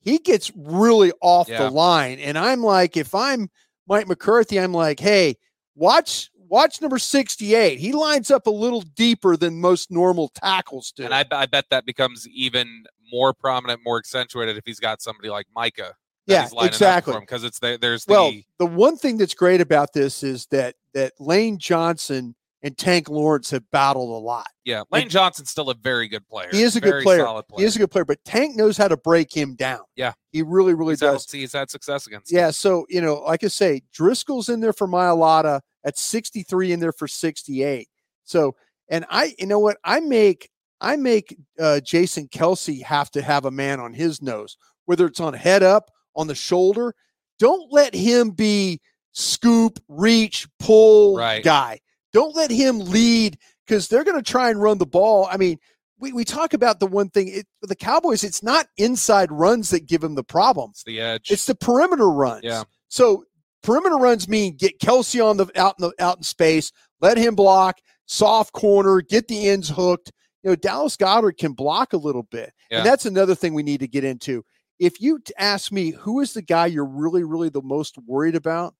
[0.00, 1.64] He gets really off Yeah.
[1.64, 3.50] the line, and I'm like, if I'm
[3.86, 5.36] Mike McCarthy, I'm like, hey,
[5.74, 7.78] watch watch number 68.
[7.78, 11.04] He lines up a little deeper than most normal tackles do.
[11.04, 15.28] And I, I bet that becomes even more prominent, more accentuated if he's got somebody
[15.28, 15.94] like Micah.
[16.26, 17.18] Yeah, exactly.
[17.20, 20.74] Because it's the, there's well, the the one thing that's great about this is that
[20.92, 24.46] that Lane Johnson and Tank Lawrence have battled a lot.
[24.64, 24.82] yeah.
[24.90, 26.48] Lane Johnson's still a very good player.
[26.50, 27.24] He is a Very good player.
[27.24, 27.42] Player.
[27.58, 29.80] He is a good player, but Tank knows how to break him down.
[29.94, 30.14] Yeah.
[30.32, 31.30] He really, really he's had, does.
[31.30, 32.32] he's had success against.
[32.32, 32.50] Yeah.
[32.50, 36.92] So, you know, like I say, Driscoll's in there for Mailata at 63 in there
[36.92, 37.88] for 68.
[38.24, 38.56] So,
[38.88, 39.76] and I, you know what?
[39.84, 40.48] I make,
[40.80, 45.20] I make uh, Jason Kelce have to have a man on his nose, whether it's
[45.20, 46.94] on head up, on the shoulder.
[47.38, 48.80] Don't let him be
[49.12, 51.44] scoop, reach, pull Right.
[51.44, 51.80] guy.
[52.16, 55.28] Don't let him lead because they're going to try and run the ball.
[55.30, 55.58] I mean,
[55.98, 59.86] we, we talk about the one thing it, the Cowboys, it's not inside runs that
[59.86, 60.70] give them the problem.
[60.70, 61.30] It's the edge.
[61.30, 62.40] It's the perimeter runs.
[62.42, 62.62] Yeah.
[62.88, 63.24] So
[63.62, 67.34] perimeter runs mean get Kelce on the out in the out in space, let him
[67.34, 70.10] block, soft corner, get the ends hooked.
[70.42, 72.50] You know, Dallas Goedert can block a little bit.
[72.70, 72.78] Yeah.
[72.78, 74.42] And that's another thing we need to get into.
[74.78, 78.74] If you ask me who is the guy you're really, really the most worried about,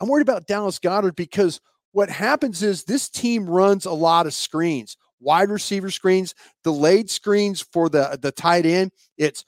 [0.00, 1.60] I'm worried about Dallas Goedert because
[1.92, 7.60] what happens is this team runs a lot of screens, wide receiver screens, delayed screens
[7.60, 8.92] for the the tight end.
[9.16, 9.44] It's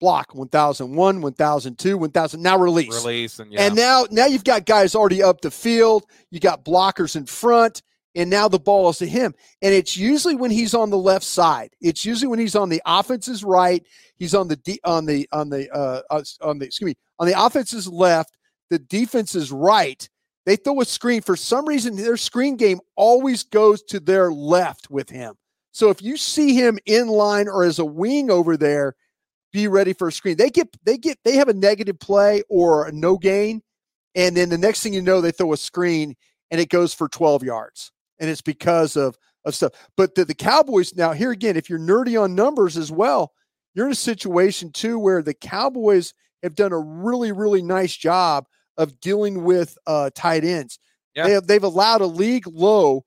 [0.00, 3.04] block 1001, 1002, 1000 now release.
[3.04, 3.62] release and yeah.
[3.62, 7.82] And now now you've got guys already up the field, you got blockers in front
[8.16, 9.34] and now the ball is to him.
[9.62, 11.70] And it's usually when he's on the left side.
[11.80, 15.50] It's usually when he's on the offense's right, he's on the de- on the on
[15.50, 18.36] the uh uh, on the excuse me, on the offense's left,
[18.70, 20.08] the defense is right.
[20.46, 24.88] They throw a screen for some reason their screen game always goes to their left
[24.88, 25.34] with him.
[25.72, 28.94] So if you see him in line or as a wing over there,
[29.52, 30.36] be ready for a screen.
[30.36, 33.62] They get they get they have a negative play or a no gain,
[34.14, 36.14] and then the next thing you know, they throw a screen
[36.50, 37.90] and it goes for 12 yards.
[38.18, 39.72] And it's because of of stuff.
[39.96, 43.32] But the, the Cowboys now here again, if you're nerdy on numbers as well,
[43.74, 48.46] you're in a situation too where the Cowboys have done a really, really nice job
[48.78, 50.78] of dealing with uh tight ends.
[51.14, 51.26] Yeah.
[51.26, 53.04] They have they've allowed a league low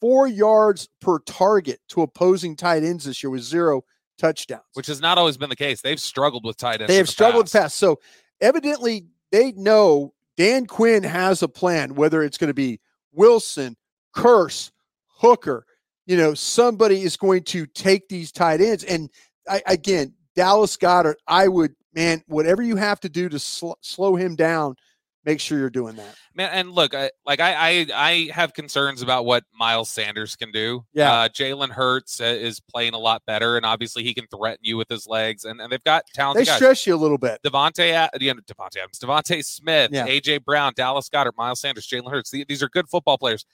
[0.00, 3.82] four yards per target to opposing tight ends this year with zero
[4.18, 4.62] touchdowns.
[4.74, 5.80] which has not always been the case.
[5.80, 6.88] They've struggled with tight ends.
[6.88, 7.52] They in have the struggled past.
[7.52, 7.76] fast.
[7.78, 8.00] So
[8.40, 12.80] evidently they know Dan Quinn has a plan, whether it's going to be
[13.12, 13.76] Wilson,
[14.14, 14.70] Kearse,
[15.06, 15.66] Hooker,
[16.06, 18.84] you know, somebody is going to take these tight ends.
[18.84, 19.10] And
[19.48, 24.16] I, again, Dallas Goedert, I would, man, whatever you have to do to sl- slow
[24.16, 24.76] him down,
[25.24, 26.14] make sure you're doing that.
[26.34, 30.50] Man, and look, I, like I, I, I have concerns about what Miles Sanders can
[30.50, 30.84] do.
[30.92, 31.12] Yeah.
[31.12, 34.76] uh, Jalen Hurts uh, is playing a lot better, and obviously he can threaten you
[34.76, 36.38] with his legs, and, and they've got talent.
[36.38, 36.56] They guys.
[36.56, 37.38] stress you a little bit.
[37.44, 40.06] Devonte, you know, Devontae Adams, DeVonta Smith, Yeah.
[40.06, 42.30] AJ Brown, Dallas Goedert, Miles Sanders, Jalen Hurts.
[42.30, 43.44] The- These are good football players.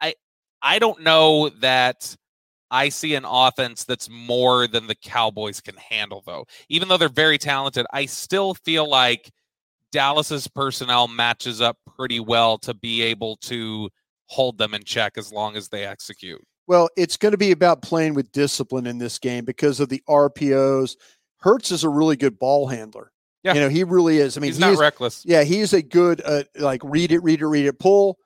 [0.00, 0.14] I,
[0.62, 2.16] I don't know that
[2.70, 6.46] I see an offense that's more than the Cowboys can handle, though.
[6.68, 9.30] Even though they're very talented, I still feel like
[9.92, 13.88] Dallas's personnel matches up pretty well to be able to
[14.26, 16.40] hold them in check as long as they execute.
[16.66, 20.02] Well, it's going to be about playing with discipline in this game because of the
[20.08, 20.96] RPOs.
[21.40, 23.10] Hurts is a really good ball handler.
[23.42, 23.54] Yeah.
[23.54, 24.36] You know, he really is.
[24.36, 25.24] I mean, He's he not is- reckless.
[25.26, 28.18] Yeah, he is a good uh, like read it, read it, read it, pull,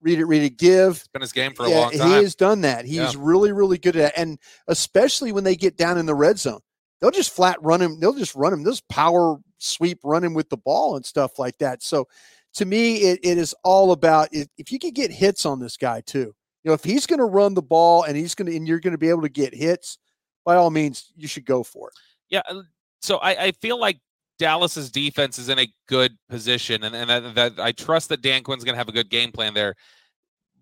[0.00, 0.92] read it, read it, give.
[0.92, 2.08] It's been his game for a yeah, long time.
[2.08, 2.84] he has done that.
[2.86, 3.12] He's Yeah.
[3.18, 4.14] really, really good at, it.
[4.16, 6.60] and especially when they get down in the red zone,
[7.00, 7.98] they'll just flat run him.
[8.00, 8.62] They'll just run him.
[8.62, 11.82] They'll power sweep, running with the ball and stuff like that.
[11.82, 12.08] So,
[12.54, 16.00] to me, it, it is all about if, you can get hits on this guy
[16.00, 16.34] too.
[16.64, 18.80] You know, if he's going to run the ball and he's going to, and you're
[18.80, 19.98] going to be able to get hits,
[20.44, 21.94] by all means, you should go for it.
[22.30, 22.40] Yeah.
[22.48, 22.62] uh,
[23.02, 24.00] So I, I feel like
[24.38, 28.42] Dallas's defense is in a good position, and, and that, that I trust that Dan
[28.42, 29.74] Quinn's going to have a good game plan there.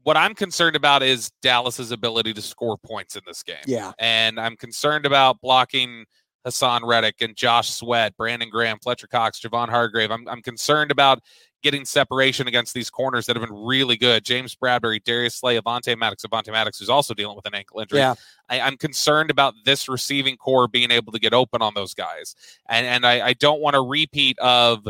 [0.02, 3.64] What I'm concerned about is Dallas's ability to score points in this game.
[3.66, 3.92] Yeah.
[3.98, 6.04] And I'm concerned about blocking
[6.46, 10.10] Haason Reddick and Josh Sweat, Brandon Graham, Fletcher Cox, Javon Hargrave.
[10.10, 11.20] I'm, I'm concerned about
[11.62, 14.22] getting separation against these corners that have been really good.
[14.22, 18.00] James Bradberry, Darius Slay, Avonte Maddox, Avonte Maddox, who's also dealing with an ankle injury.
[18.00, 18.14] Yeah.
[18.50, 22.36] I, I'm concerned about this receiving corps being able to get open on those guys.
[22.68, 24.86] And and I, I don't want a repeat of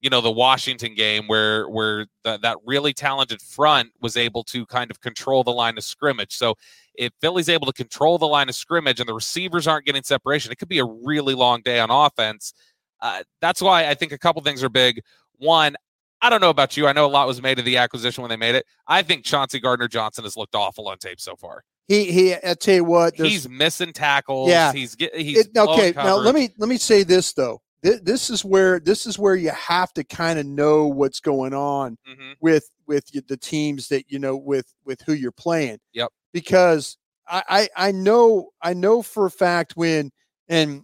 [0.00, 4.66] you know the Washington game where where the, that really talented front was able to
[4.66, 6.36] kind of control the line of scrimmage.
[6.36, 6.54] So
[6.94, 10.52] if Philly's able to control the line of scrimmage and the receivers aren't getting separation,
[10.52, 12.52] it could be a really long day on offense.
[13.00, 15.02] Uh, that's why I think a couple things are big.
[15.38, 15.76] One,
[16.22, 16.86] I don't know about you.
[16.86, 18.64] I know a lot was made of the acquisition when they made it.
[18.86, 21.62] I think Chauncey Gardner Johnson has looked awful on tape so far.
[21.88, 22.34] He he.
[22.34, 24.48] I tell you what, He's missing tackles.
[24.48, 24.72] Yeah.
[24.72, 25.92] he's get, he's It- okay.
[25.94, 27.60] Now let me let me say this though.
[27.86, 31.54] Th- This is where this is where you have to kind of know what's going
[31.54, 32.34] on Mhm.
[32.40, 35.78] with with the teams that you know with with who you're playing.
[35.92, 36.10] Yep.
[36.32, 36.96] Because
[37.28, 37.42] I
[37.76, 40.10] I, I know I know for a fact when
[40.48, 40.82] and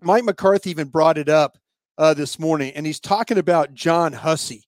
[0.00, 1.58] Mike McCarthy even brought it up
[1.96, 4.62] uh, this morning, and he's talking about John Hussey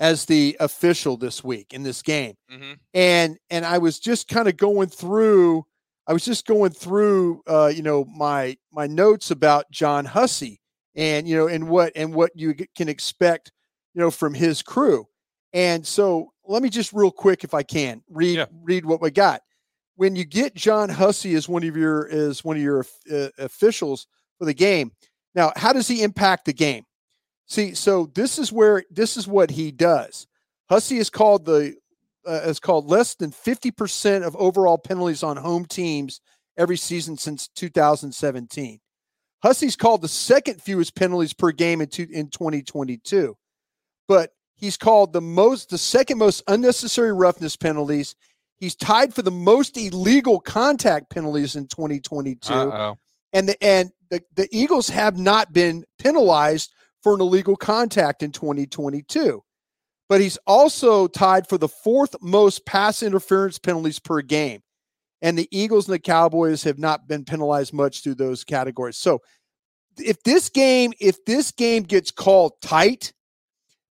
[0.00, 2.76] as the official this week in this game Mhm.
[2.92, 5.64] and and I was just kind of going through
[6.08, 10.60] I was just going through uh you know my my notes about John Hussey
[10.94, 13.52] and you know and what and what you can expect
[13.94, 15.06] you know from his crew.
[15.52, 19.42] And so let me just real quick if I can read read what we got.
[19.96, 24.06] When you get John Hussey as one of your as one of your uh, officials
[24.38, 24.92] for the game.
[25.34, 26.84] Now, how does he impact the game?
[27.46, 30.26] See, so this is where this is what he does.
[30.68, 31.76] Hussey is called the
[32.26, 36.20] uh, is called less than 50% of overall penalties on home teams
[36.56, 38.80] every season since 2017.
[39.42, 43.36] Hussey's called the second fewest penalties per game in, two, in 2022,
[44.06, 48.14] but he's called the most the second most unnecessary roughness penalties.
[48.56, 52.96] He's tied for the most illegal contact penalties in 2022 Uh-oh.
[53.32, 58.30] and the and the, the Eagles have not been penalized for an illegal contact in
[58.30, 59.42] 2022.
[60.08, 64.60] But he's also tied for the fourth most pass interference penalties per game.
[65.22, 68.96] And the Eagles and the Cowboys have not been penalized much through those categories.
[68.98, 69.20] So
[69.98, 73.12] if this game, if this game gets called tight,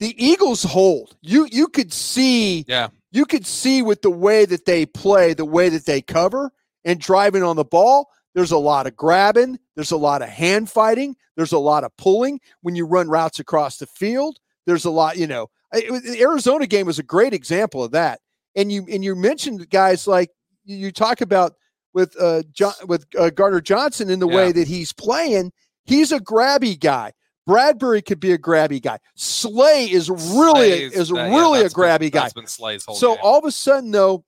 [0.01, 1.17] the Eagles hold.
[1.23, 2.89] You you could see Yeah.
[3.11, 6.53] you could see with the way that they play, the way that they cover
[6.85, 10.69] and driving on the ball, there's a lot of grabbing, there's a lot of hand
[10.69, 14.39] fighting, there's a lot of pulling when you run routes across the field.
[14.67, 15.49] There's a lot, you know.
[15.73, 18.21] it was- The Arizona game was a great example of that.
[18.57, 20.31] And you and you mentioned guys like
[20.65, 21.55] you, talk about
[21.93, 25.53] with uh John, with uh, Gardner Johnson in the way that he's playing,
[25.85, 27.13] he's a grabby guy.
[27.49, 28.99] Bradberry could be a grabby guy.
[29.17, 32.21] Slay is really Slay's- is yeah, really a that's been- grabby guy.
[32.23, 33.21] That's been Slay's whole So game.
[33.23, 34.25] all of a sudden, though,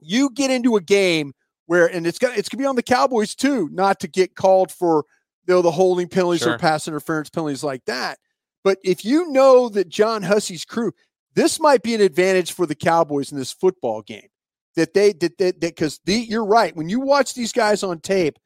[0.00, 1.34] you get into a game
[1.66, 4.72] where, and it's got it's gonna be on the Cowboys too, not to get called
[4.72, 5.04] for
[5.46, 6.54] you know the holding penalties Sure.
[6.54, 8.18] or pass interference penalties like that.
[8.64, 10.92] But if you know that John Hussey's crew,
[11.34, 14.28] this might be an advantage for the Cowboys in this football game.
[14.78, 18.38] That they that that because the you're right when you watch these guys on tape,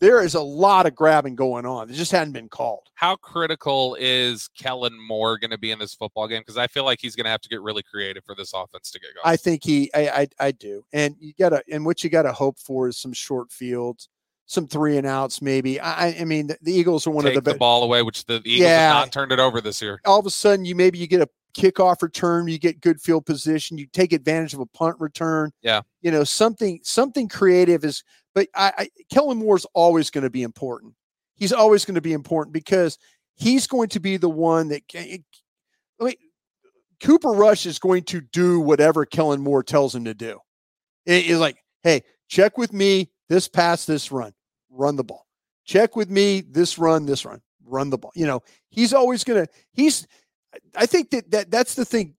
[0.00, 1.88] there is a lot of grabbing going on.
[1.88, 2.88] It just hadn't been called.
[2.94, 6.40] How critical is Kellen Moore going to be in this football game?
[6.40, 8.90] Because I feel like he's going to have to get really creative for this offense
[8.90, 9.22] to get going.
[9.24, 12.58] I think he, I, I, I do, and you gotta, and what you gotta hope
[12.58, 14.08] for is some short fields,
[14.46, 15.78] some three and outs, maybe.
[15.80, 17.60] I, I- I mean, the, the Eagles are one Take of the the best.
[17.60, 18.88] ball away, which the Eagles Yeah.
[18.88, 20.00] have not turned it over this year.
[20.04, 23.26] All of a sudden, you maybe you get a kickoff return, you get good field
[23.26, 25.52] position, you take advantage of a punt return.
[25.62, 25.82] Yeah.
[26.00, 28.02] You know, something, something creative is.
[28.34, 30.94] But I, I Kellen Moore's always going to be important.
[31.36, 32.98] He's always going to be important because
[33.34, 34.82] he's going to be the one that.
[34.94, 35.20] I
[36.00, 36.14] mean,
[37.02, 40.38] Cooper Rush is going to do whatever Kellen Moore tells him to do.
[41.04, 44.32] It is like, hey, check with me, this pass, this run,
[44.70, 45.26] run the ball.
[45.64, 48.12] Check with me, this run, this run, run the ball.
[48.14, 49.46] You know, he's always gonna.
[49.72, 50.06] He's.
[50.76, 52.14] I think that that that's the thing.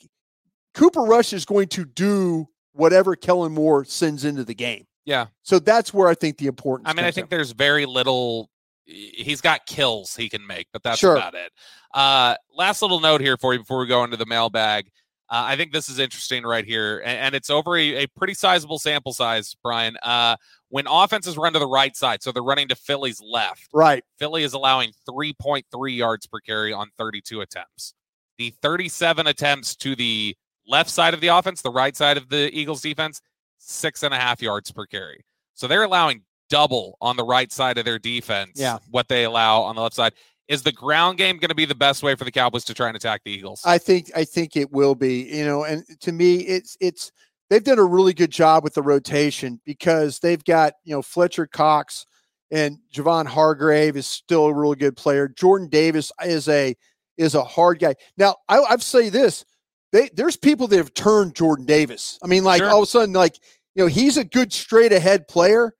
[0.74, 4.86] Cooper Rush is going to do whatever Kellen Moore sends into the game.
[5.06, 5.28] Yeah.
[5.44, 6.90] So that's where I think the importance.
[6.90, 7.30] I mean, I think in.
[7.30, 8.50] there's very little.
[8.86, 11.16] He's got kills he can make, but that's Sure.
[11.16, 11.52] about it.
[11.94, 14.88] Uh, last little note here for you before we go into the mailbag.
[15.30, 18.34] Uh, I think this is interesting right here, and, and it's over a, a pretty
[18.34, 19.98] sizable sample size, Bryan.
[20.04, 20.36] Uh,
[20.70, 24.04] when offenses run to the right side, so they're running to Philly's left, right.
[24.20, 27.94] Philly is allowing 3.3 yards per carry on 32 attempts.
[28.38, 30.36] The 37 attempts to the
[30.68, 33.22] left side of the offense, the right side of the Eagles defense,
[33.58, 35.24] six and a half yards per carry.
[35.54, 38.52] So they're allowing double on the right side of their defense.
[38.56, 38.80] Yeah.
[38.90, 40.14] What they allow on the left side.
[40.50, 42.88] Is the ground game going to be the best way for the Cowboys to try
[42.88, 43.62] and attack the Eagles?
[43.66, 45.24] I think I think it will be.
[45.36, 47.12] You know, and to me, it's it's
[47.50, 51.48] they've done a really good job with the rotation because they've got you know Fletcher
[51.48, 52.06] Cox
[52.52, 55.30] and Javon Hargrave is still a really good player.
[55.30, 56.76] Jordan Davis is a
[57.18, 57.96] is a hard guy.
[58.18, 59.46] Now I, I've say this:
[59.92, 62.20] they there's people that have turned Jordan Davis.
[62.24, 62.70] I mean, like Sure.
[62.70, 63.38] all of a sudden, like
[63.76, 65.74] you know, he's a good straight ahead player,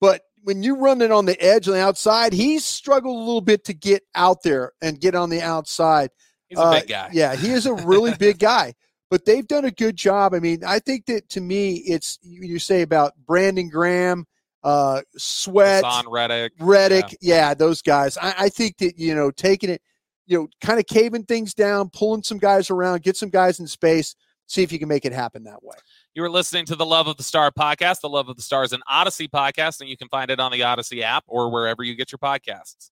[0.00, 3.40] but when you run it on the edge on the outside, he's struggled a little
[3.40, 6.10] bit to get out there and get on the outside.
[6.48, 7.10] He's a Uh, big guy.
[7.12, 8.74] Yeah, he is a really big guy.
[9.10, 10.34] But they've done a good job.
[10.34, 14.26] I mean, I think that to me, it's you, say about Brandon Graham,
[14.64, 16.52] uh, Sweat, Haason Reddick.
[16.58, 17.54] Reddick, yeah.
[17.54, 18.18] those guys.
[18.18, 19.80] I, I think that you know taking it,
[20.26, 23.66] you know, kind of caving things down, pulling some guys around, get some guys in
[23.66, 24.14] space,
[24.46, 25.76] see if you can make it happen that way.
[26.14, 28.00] You are listening to the Love of the Star podcast.
[28.00, 30.50] The Love of the Star is an Audacy podcast, and you can find it on
[30.50, 32.90] the Audacy app or wherever you get your podcasts.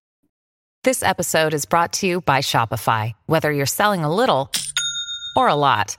[0.83, 3.13] This episode is brought to you by Shopify.
[3.27, 4.53] Whether you're selling a little
[5.35, 5.97] or a lot,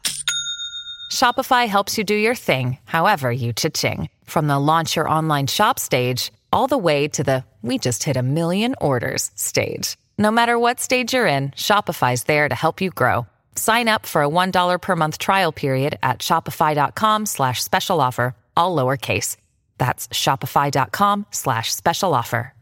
[1.12, 4.10] Shopify helps you do your thing, however you cha-ching.
[4.26, 8.16] From the launch your online shop stage, all the way to the we just hit
[8.16, 9.98] a million orders stage.
[10.18, 13.28] No matter what stage you're in, Shopify's there to help you grow.
[13.56, 18.76] Sign up for a $1 per month trial period at shopify.com slash special offer, all
[18.76, 19.38] lowercase.
[19.78, 22.54] That's shopify.com slash special offer.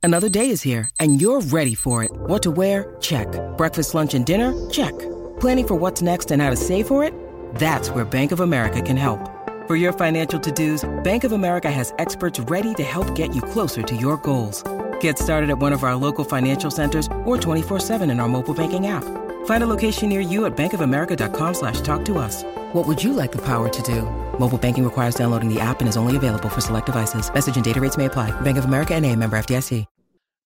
[0.00, 2.12] Another day is here, and you're ready for it.
[2.12, 2.96] What to wear?
[3.00, 3.26] Check.
[3.56, 4.54] Breakfast, lunch, and dinner?
[4.70, 4.96] Check.
[5.40, 7.12] Planning for what's next and how to save for it?
[7.56, 9.20] That's where Bank of America can help.
[9.66, 13.82] For your financial to-dos, Bank of America has experts ready to help get you closer
[13.82, 14.62] to your goals.
[15.00, 18.86] Get started at one of our local financial centers or 24-7 in our mobile banking
[18.86, 19.04] app.
[19.44, 22.44] Find a location near you at bankofamerica.com slash talk to us.
[22.72, 24.02] What would you like the power to do?
[24.38, 27.32] Mobile banking requires downloading the app and is only available for select devices.
[27.32, 28.30] Message and data rates may apply.
[28.40, 29.84] Bank of America and a member FDIC.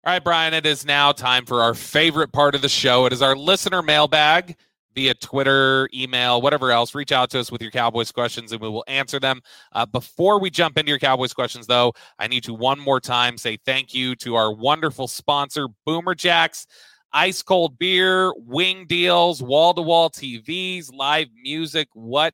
[0.03, 3.05] All right, Bryan, it is now time for our favorite part of the show.
[3.05, 4.55] It is our listener mailbag
[4.95, 6.93] via Twitter, email, whatever else.
[6.95, 9.41] Reach out to us with your Cowboys questions and we will answer them.
[9.71, 13.37] Uh, before we jump into your Cowboys questions, though, I need to one more time
[13.37, 16.67] say thank you to our wonderful sponsor, Boomer Jacks.
[17.13, 21.89] Ice cold beer, wing deals, wall to wall TVs, live music.
[21.93, 22.33] What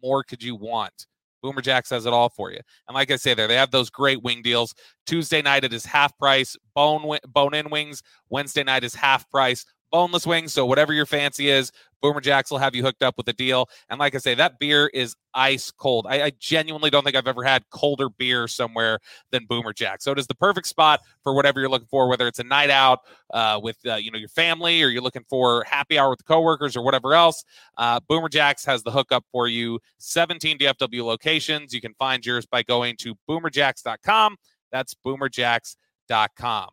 [0.00, 1.06] more could you want?
[1.42, 2.60] Boomer Jacks has it all for you.
[2.86, 4.74] And like I say there, they have those great wing deals.
[5.06, 8.02] Tuesday night it is half price bone bone in wings.
[8.30, 10.52] Wednesday night is half price boneless wings.
[10.52, 11.70] So whatever your fancy is,
[12.02, 13.68] Boomer Jacks will have you hooked up with a deal.
[13.88, 16.06] And like I say, that beer is ice cold.
[16.08, 18.98] I, I, genuinely don't think I've ever had colder beer somewhere
[19.30, 20.04] than Boomer Jacks.
[20.04, 22.68] So it is the perfect spot for whatever you're looking for, whether it's a night
[22.68, 23.00] out
[23.32, 26.76] uh, with uh, you know your family or you're looking for happy hour with coworkers
[26.76, 27.44] or whatever else.
[27.78, 29.78] Uh, Boomer Jacks has the hookup for you.
[29.98, 31.72] 17 DFW locations.
[31.72, 34.36] You can find yours by going to boomerjacks.com.
[34.70, 36.68] That's boomerjacks.com.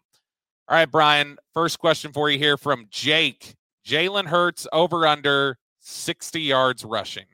[0.69, 1.37] All right, Bryan.
[1.53, 3.55] First question for you here from Jake.
[3.89, 7.25] Jalen Hurts over under 60 yards rushing.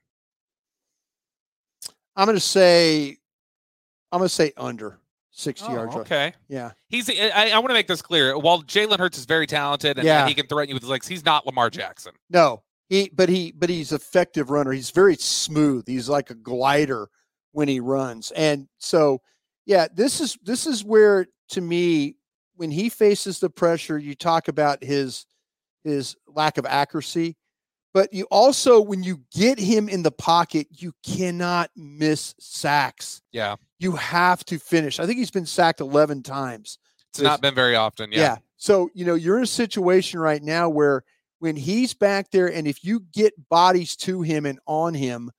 [2.16, 3.18] I'm going to say,
[4.12, 4.99] I'm going to say under
[5.32, 5.88] 60 Oh, yards.
[5.95, 6.01] rushing.
[6.01, 6.34] okay.
[6.47, 6.72] Yeah.
[6.88, 7.10] He's.
[7.10, 8.38] I, I want to make this clear.
[8.38, 10.22] While Jalen Hurts is very talented and, Yeah.
[10.22, 12.14] and he can threaten you with his legs, he's not Lamar Jackson.
[12.30, 14.72] No, he, but he, but he's effective runner.
[14.72, 15.86] He's very smooth.
[15.88, 17.10] He's like a glider
[17.51, 18.32] when he runs.
[18.32, 19.22] And so,
[19.66, 22.16] yeah, this is, this is where to me,
[22.56, 25.26] when he faces the pressure, you talk about his,
[25.86, 27.38] his lack of accuracy,
[27.94, 33.22] but you also, when you get him in the pocket, you cannot miss sacks.
[33.32, 33.56] Yeah.
[33.80, 35.00] You have to finish.
[35.00, 36.78] I think he's been sacked 11 times.
[37.12, 38.12] It's not been very often.
[38.12, 38.36] Yeah.
[38.58, 41.04] So, you know, you're in a situation right now where
[41.40, 45.32] when he's back there and if you get bodies to him and on him,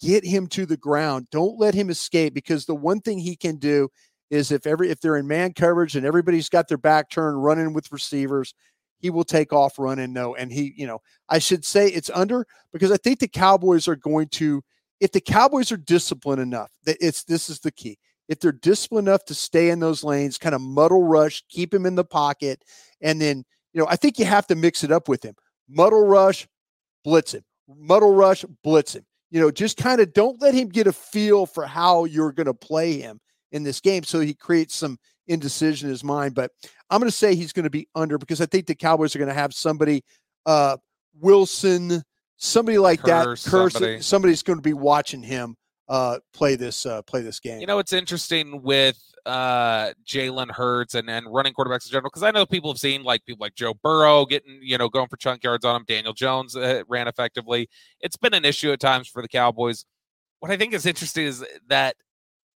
[0.00, 1.26] get him to the ground.
[1.32, 3.88] Don't let him escape because the one thing he can do
[4.30, 7.72] is if every if they're in man coverage and everybody's got their back turned running
[7.72, 8.54] with receivers,
[8.98, 12.46] he will take off running no and he, you know, I should say it's under
[12.72, 14.62] because I think the Cowboys are going to
[15.00, 17.98] if the Cowboys are disciplined enough, that it's this is the key.
[18.28, 21.86] If they're disciplined enough to stay in those lanes, kind of muddle rush, keep him
[21.86, 22.62] in the pocket,
[23.00, 25.34] and then you know I think you have to mix it up with him.
[25.68, 26.46] Muddle rush,
[27.04, 27.44] blitz him.
[27.68, 29.04] Muddle rush, blitz him.
[29.30, 32.46] You know, just kind of don't let him get a feel for how you're going
[32.46, 33.20] to play him
[33.52, 34.98] in this game, so he creates some
[35.28, 36.34] indecision in his mind.
[36.34, 36.50] But
[36.90, 39.18] I'm going to say he's going to be under because I think the Cowboys are
[39.18, 40.04] going to have somebody,
[40.46, 40.76] uh,
[41.20, 42.02] Wilson,
[42.36, 43.50] somebody like Kearse, that.
[43.50, 44.00] Kearse, somebody.
[44.00, 45.56] somebody's going to be watching him
[45.88, 47.60] uh, play this uh, play this game.
[47.60, 52.22] You know, it's interesting with uh, Jalen Hurts and, and running quarterbacks in general because
[52.22, 55.16] I know people have seen like people like Joe Burrow getting, you know, going for
[55.16, 55.84] chunk yards on him.
[55.86, 57.68] Daniel Jones uh, ran effectively.
[58.00, 59.84] It's been an issue at times for the Cowboys.
[60.40, 61.96] What I think is interesting is that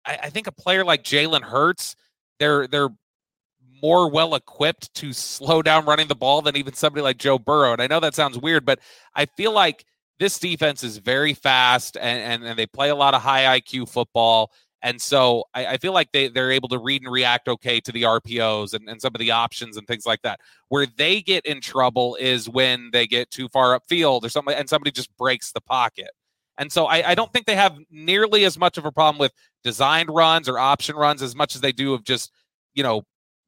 [0.04, 1.96] I, I think a player like Jalen Hurts,
[2.40, 2.88] they're they're
[3.82, 7.72] more well equipped to slow down running the ball than even somebody like Joe Burrow.
[7.72, 8.80] And I know that sounds weird, but
[9.14, 9.84] I feel like
[10.18, 13.88] this defense is very fast and, and, and they play a lot of high IQ
[13.88, 14.52] football.
[14.82, 17.92] And so I, I feel like they, they're able to read and react okay to
[17.92, 20.40] the RPOs and, and some of the options and things like that.
[20.68, 24.68] Where they get in trouble is when they get too far upfield or something and
[24.68, 26.10] somebody just breaks the pocket.
[26.60, 29.32] And so I, I don't think they have nearly as much of a problem with
[29.64, 32.30] designed runs or option runs as much as they do of just,
[32.74, 33.02] you know,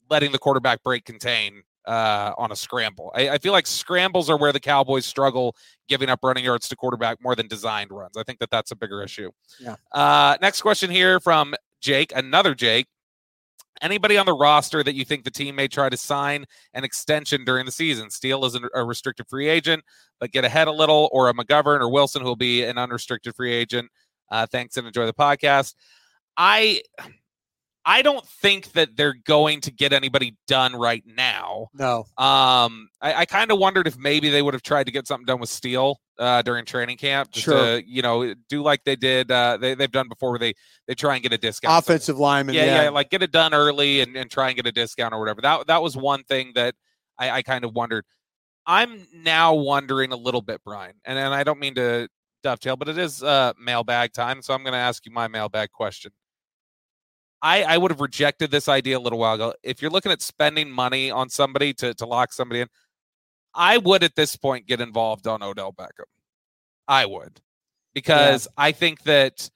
[0.09, 3.13] letting the quarterback break contain uh, on a scramble.
[3.15, 5.55] I, I, feel like scrambles are where the Cowboys struggle
[5.89, 8.17] giving up running yards to quarterback more than designed runs.
[8.17, 9.31] I think that that's a bigger issue.
[9.61, 9.77] Yeah.
[9.91, 12.87] Uh, next question here from Jake, another Jake.
[13.83, 17.45] Anybody on the roster that you think the team may try to sign an extension
[17.45, 18.09] during the season?
[18.11, 19.83] Steele is a restricted free agent,
[20.21, 23.35] but get ahead a little, or a McGovern or Wilson who will be an unrestricted
[23.35, 23.91] free agent.
[24.31, 25.75] Uh, thanks and enjoy the podcast.
[26.37, 26.83] I
[27.85, 31.69] I don't think that they're going to get anybody done right now.
[31.75, 32.01] No.
[32.17, 35.27] Um, I, I kind of wondered if maybe they would have tried to get something
[35.27, 37.81] done with Steele uh, during training camp, just sure.
[37.81, 40.55] to you know do like they did uh, they they've done before, where they
[40.87, 41.83] they try and get a discount.
[41.83, 44.67] Offensive lineman, yeah, yeah, yeah, like get it done early and, and try and get
[44.67, 45.41] a discount or whatever.
[45.41, 46.75] That that was one thing that
[47.19, 48.05] I, I kind of wondered.
[48.65, 52.09] I'm now wondering a little bit, Bryan, and and I don't mean to
[52.45, 55.73] dovetail, but it is uh, mailbag time, so I'm going to ask you my mailbag
[55.73, 56.13] question.
[57.43, 59.55] I, I would have rejected this idea a little while ago.
[59.65, 62.69] If you're looking at spending money on somebody to, to lock somebody in,
[63.55, 66.05] I would at this point get involved on Odell Beckham.
[66.87, 67.41] I would.
[67.95, 68.65] Because yeah.
[68.65, 69.51] I think that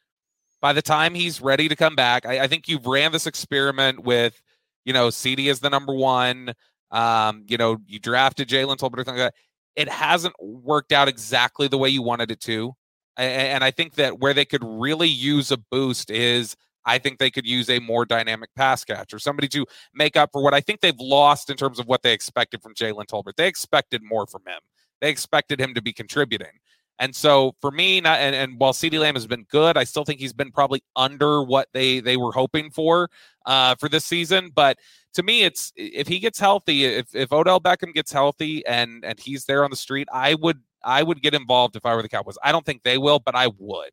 [0.61, 4.01] by the time he's ready to come back, I, I think you've ran this experiment
[4.01, 4.41] with,
[4.85, 6.53] you know, CeeDee is the number one.
[6.91, 9.35] Um, you know, you drafted Jalen Tolbert, like that.
[9.77, 12.75] It hasn't worked out exactly the way you wanted it to.
[13.17, 16.57] And, and I think that where they could really use a boost is
[16.87, 20.31] I think they could use a more dynamic pass catcher, or somebody to make up
[20.33, 23.37] for what I think they've lost in terms of what they expected from Jalen Tolbert.
[23.37, 24.61] They expected more from him.
[25.01, 26.61] They expected him to be contributing.
[26.99, 30.05] And so for me, not, and, and while CeeDee Lamb has been good, I still
[30.05, 33.11] think he's been probably under what they they were hoping for
[33.45, 34.51] uh, for this season.
[34.55, 34.79] But
[35.15, 39.21] to me, it's if he gets healthy, if, if Odell Beckham gets healthy and and
[39.21, 42.09] he's there on the street, I would I would get involved if I were the
[42.09, 42.39] Cowboys.
[42.43, 43.93] I don't think they will, but I would.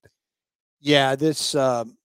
[0.79, 1.97] Yeah, this um,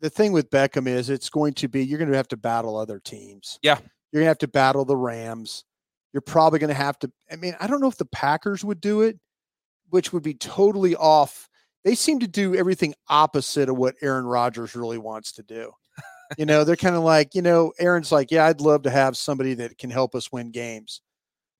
[0.00, 2.76] the thing with Beckham is it's going to be you're going to have to battle
[2.76, 3.58] other teams.
[3.62, 3.78] Yeah.
[4.12, 5.64] You're going to have to battle the Rams.
[6.12, 8.80] You're probably going to have to I mean, I don't know if the Packers would
[8.80, 9.18] do it,
[9.90, 11.48] which would be totally off.
[11.84, 15.72] They seem to do everything opposite of what Aaron Rodgers really wants to do.
[16.38, 19.16] you know, they're kind of like, you know, Aaron's like, "Yeah, I'd love to have
[19.16, 21.00] somebody that can help us win games."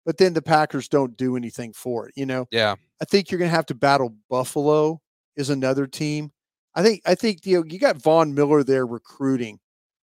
[0.05, 2.47] But then the Packers don't do anything for it, you know.
[2.51, 2.75] Yeah.
[3.01, 5.01] I think you're going to have to battle Buffalo
[5.37, 6.33] is another team
[6.81, 9.59] I think I think you know you got Von Miller there recruiting,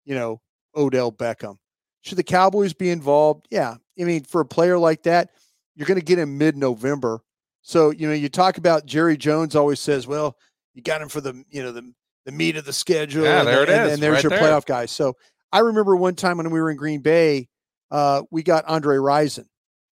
[0.05, 0.39] you know,
[0.75, 1.57] Odell Beckham.
[2.01, 3.47] Should the Cowboys be involved?
[3.51, 3.75] Yeah.
[3.99, 5.31] I mean, for a player like that,
[5.75, 7.21] you're going to get him mid-November.
[7.61, 10.37] So, you know, you talk about Jerry Jones always says, well,
[10.73, 11.93] you got him for the, you know, the
[12.25, 13.23] the meat of the schedule.
[13.23, 13.93] Yeah, there and, it and, is.
[13.93, 14.41] And there's right your there.
[14.41, 14.91] playoff guys.
[14.91, 15.15] So
[15.51, 17.49] I remember one time when we were in Green Bay,
[17.91, 19.45] uh, we got Andre Rison.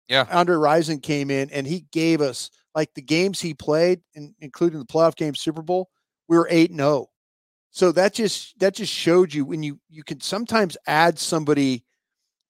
[0.08, 0.26] Yeah.
[0.32, 4.80] Andre Rison came in and he gave us like the games he played, in, including
[4.80, 5.90] the playoff game Super Bowl
[6.30, 7.08] we were 8 0.
[7.72, 11.84] So that just that just showed you when you you can sometimes add somebody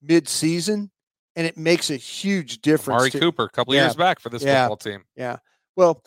[0.02, 0.92] mid-season
[1.36, 3.00] and it makes a huge difference.
[3.00, 5.04] Mari Cooper, a couple yeah, years back for this yeah, football team.
[5.16, 5.38] Yeah.
[5.76, 6.04] Well,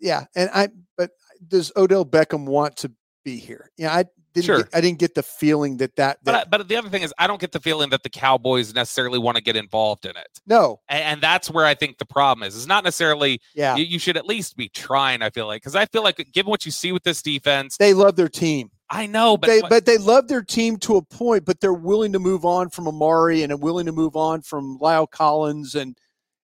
[0.00, 1.10] yeah, and I but
[1.46, 2.92] does Odell Beckham want to
[3.24, 3.70] be here?
[3.76, 4.04] Yeah, I
[4.36, 4.56] didn't Sure.
[4.62, 7.12] get, I didn't get the feeling that that, But, I, but the other thing is,
[7.18, 10.40] I don't get the feeling that the Cowboys necessarily want to get involved in it.
[10.46, 10.80] no.
[10.88, 12.56] And, and that's where I think the problem is.
[12.56, 13.76] It's not necessarily, Yeah.
[13.76, 15.62] you, you should at least be trying, I feel like.
[15.62, 18.70] Because I feel like, given what you see with this defense, They love their team.
[18.88, 21.72] I know, but they what- but they love their team to a point, but they're
[21.72, 25.74] willing to move on from Amari and are willing to move on from La'el Collins
[25.74, 25.96] and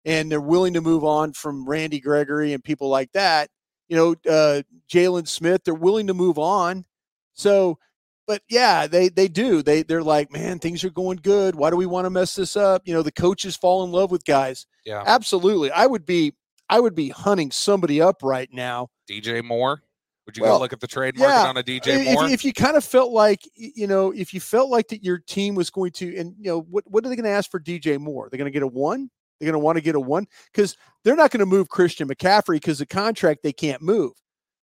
[0.06, 3.50] and they're willing to move on from Randy Gregory and people like that.
[3.90, 6.86] You know, uh, Jaylon Smith, they're willing to move on.
[7.40, 7.78] So,
[8.26, 9.62] but yeah, they they do.
[9.62, 11.54] They they're like, man, things are going good.
[11.54, 12.82] Why do we want to mess this up?
[12.84, 14.66] You know, the coaches fall in love with guys.
[14.84, 16.34] yeah, Absolutely, I would be
[16.68, 19.82] I would be hunting somebody up right now DJ Moore.
[20.26, 22.28] Would you Well, go look at the trade market yeah, on a DJ if, Moore?
[22.28, 25.56] If you kind of felt like, you know, if you felt like that your team
[25.56, 27.98] was going to, and you know, what what are they going to ask for DJ
[27.98, 28.28] Moore?
[28.30, 29.10] They're going to get a one.
[29.40, 32.06] They're going to want to get a one because they're not going to move Christian
[32.06, 34.12] McCaffrey because the contract they can't move.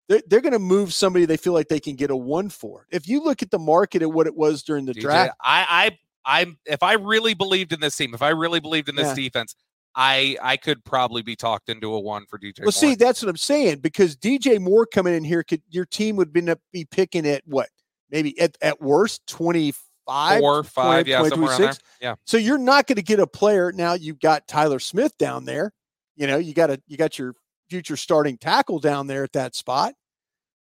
[0.07, 2.87] They're, they're going to move somebody they feel like they can get a one for.
[2.91, 5.91] If you look at the market at what it was during the DJ, draft, I,
[6.25, 6.57] I, I'm.
[6.65, 9.15] If I really believed in this team, if I really believed in this Yeah.
[9.15, 9.55] defense,
[9.95, 12.59] I, I could probably be talked into a one for DJ.
[12.59, 12.71] well, Moore.
[12.71, 16.31] see, that's what I'm saying because DJ Moore coming in here could your team would
[16.31, 17.69] be, be picking at what
[18.11, 21.57] maybe at, at worst 25, four, five, 20, yeah, somewhere there.
[21.57, 21.79] 26.
[21.99, 23.93] Yeah, So you're not going to get a player now.
[23.93, 25.73] You've got Tyler Smith down there.
[26.15, 27.33] You know, you got a you got your
[27.69, 29.93] future starting tackle down there at that spot.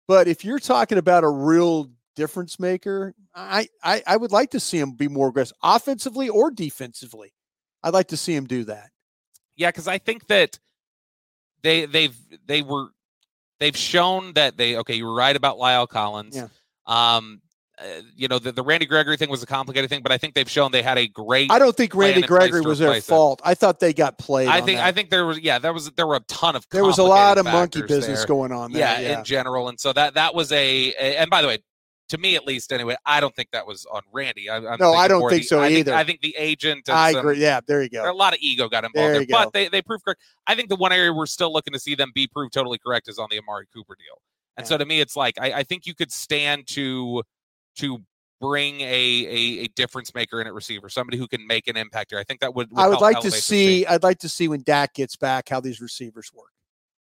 [0.09, 4.61] But if you're talking about a real difference maker, I I, I would like to
[4.61, 7.33] see him be more aggressive, offensively or defensively.
[7.83, 8.91] I'd like to see him do that.
[9.57, 10.59] yeah, because I think that
[11.63, 12.89] they they've they were
[13.59, 14.95] they've shown that they okay.
[14.95, 16.37] You were right about La'el Collins.
[16.37, 16.49] Yeah.
[16.87, 17.41] Um,
[17.79, 20.35] uh, you know, the, the Randy Gregory thing was a complicated thing, but I think
[20.35, 21.51] they've shown they had a great.
[21.51, 23.05] I don't think Randy Gregory was their it.
[23.05, 23.43] fault.
[23.45, 24.49] I thought they got played.
[24.49, 24.81] I think.
[24.81, 27.03] I think there was yeah there was there were a ton of there was a
[27.03, 28.27] lot of monkey business there.
[28.27, 28.81] going on there.
[28.81, 31.59] yeah, Yeah, in general, and so that that was a, a- and by the way,
[32.09, 34.49] to me at least anyway, I don't think that was on Randy.
[34.49, 35.93] I, No, I don't think the- so I either.
[35.93, 36.89] I think the agent.
[36.89, 37.41] and I some- agree.
[37.41, 38.13] Yeah, there you there- go.
[38.13, 40.23] a lot of ego got involved There there, but they they proved correct.
[40.47, 43.09] I think the one area we're still looking to see them be proved totally correct
[43.09, 44.23] is on the Amari Cooper deal.
[44.57, 47.23] And so to me, it's like I, I think you could stand to
[47.77, 47.99] to
[48.41, 52.11] bring a, a a difference maker in at receiver, somebody who can make an impact
[52.11, 52.19] here.
[52.19, 52.69] I think that would.
[52.77, 53.87] I would like to see.
[53.87, 56.51] I'd like to see when Dak gets back how these receivers work.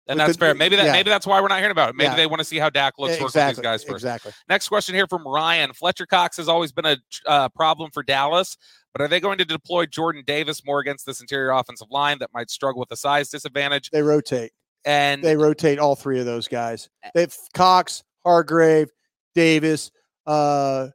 [0.07, 0.53] and we that's could- fair.
[0.53, 0.91] Maybe that yeah.
[0.91, 1.95] maybe that's why we're not hearing about it.
[1.95, 2.15] Maybe Yeah.
[2.15, 3.95] they want to see how Dak looks working with these guys first.
[4.03, 4.31] Exactly.
[4.49, 5.73] Next question here from Ryan.
[5.73, 8.57] Fletcher Cox has always been a uh, problem for Dallas,
[8.93, 12.29] but are they going to deploy Jordan Davis more against this interior offensive line that
[12.33, 13.89] might struggle with a size disadvantage?
[13.91, 14.51] They rotate.
[14.85, 16.89] And They rotate all three of those guys.
[17.15, 18.89] They Cox, Hargrave,
[19.33, 19.89] Davis,
[20.25, 20.87] uh,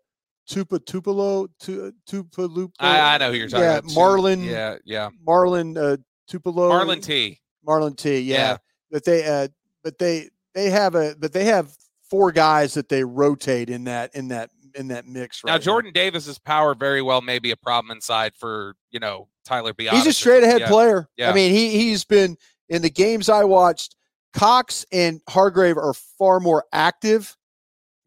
[0.49, 2.73] Tupa Tupelo, Tu- Tupalupa.
[2.81, 3.91] I, I know who you're talking yeah, about.
[3.91, 4.45] Marlon.
[4.45, 5.11] Yeah, yeah.
[5.27, 6.71] Marlon uh, Tupelo.
[6.71, 7.39] Marlon T.
[7.67, 8.21] Marlon T.
[8.21, 8.37] Yeah.
[8.37, 8.57] Yeah.
[8.91, 9.49] But they uh
[9.85, 11.71] but they they have a but they have
[12.09, 15.93] four guys that they rotate in that in that in that mix right Now Jordan
[15.93, 19.91] Davis's power very well may be a problem inside for you know Tyler Biadasz.
[19.91, 20.69] He's a straight ahead Yeah.
[20.69, 21.09] player.
[21.17, 21.31] Yeah.
[21.31, 22.37] I mean, he he's been
[22.69, 23.97] in the games I watched.
[24.35, 27.35] Cox and Hargrave are far more active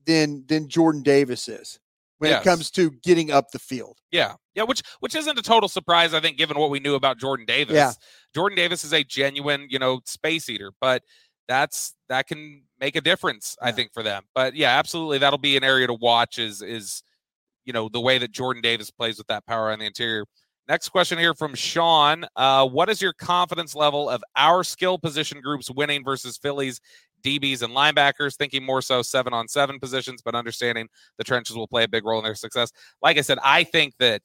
[0.05, 1.79] than than Jordan Davis is
[2.19, 2.41] when Yes.
[2.41, 3.97] it comes to getting up the field.
[4.11, 7.17] Yeah, yeah, which which isn't a total surprise, I think, given what we knew about
[7.19, 7.75] Jordan Davis.
[7.75, 7.93] Yeah.
[8.35, 11.03] Jordan Davis is a genuine, you know, space eater, but
[11.47, 14.23] that's that can make a difference, I think, for them.
[14.35, 16.37] But yeah, absolutely, that'll be an area to watch.
[16.39, 17.03] Is is
[17.65, 20.25] you know the way that Jordan Davis plays with that power on the interior.
[20.67, 22.25] Next question here from Sean.
[22.35, 26.79] Uh, what is your confidence level of our skill position groups winning versus Phillies,
[27.23, 28.35] DBs, and linebackers?
[28.37, 30.87] Thinking more so seven on seven positions, but understanding
[31.17, 32.71] the trenches will play a big role in their success.
[33.01, 34.21] Like I said, I think that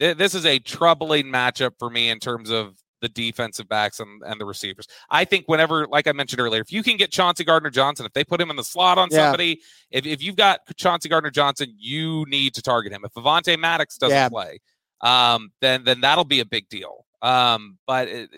[0.00, 4.20] th- this is a troubling matchup for me in terms of the defensive backs and,
[4.26, 4.88] and the receivers.
[5.08, 8.12] I think whenever, like I mentioned earlier, if you can get Chauncey Gardner Johnson, if
[8.12, 9.18] they put him in the slot on Yeah.
[9.26, 9.60] somebody,
[9.92, 13.02] if, if you've got Chauncey Gardner Johnson, you need to target him.
[13.04, 14.28] If Avonte Maddox doesn't Yeah.
[14.28, 14.58] play,
[15.00, 17.04] um, then then that'll be a big deal.
[17.22, 18.30] Um, but it,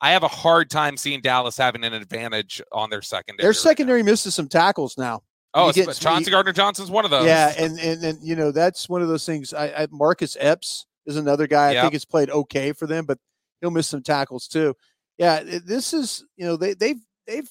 [0.00, 3.42] I have a hard time seeing Dallas having an advantage on their secondary.
[3.44, 5.22] Their right secondary misses some tackles now.
[5.52, 7.26] Oh, it's- Chauncey Gardner Johnson's one of those.
[7.26, 9.52] Yeah, and and and you know that's one of those things.
[9.52, 11.68] I, I Marcus Epps is another guy.
[11.68, 11.82] I Yep.
[11.82, 13.18] think has played okay for them, but
[13.60, 14.74] he'll miss some tackles too.
[15.18, 17.50] Yeah, this is you know they they've they've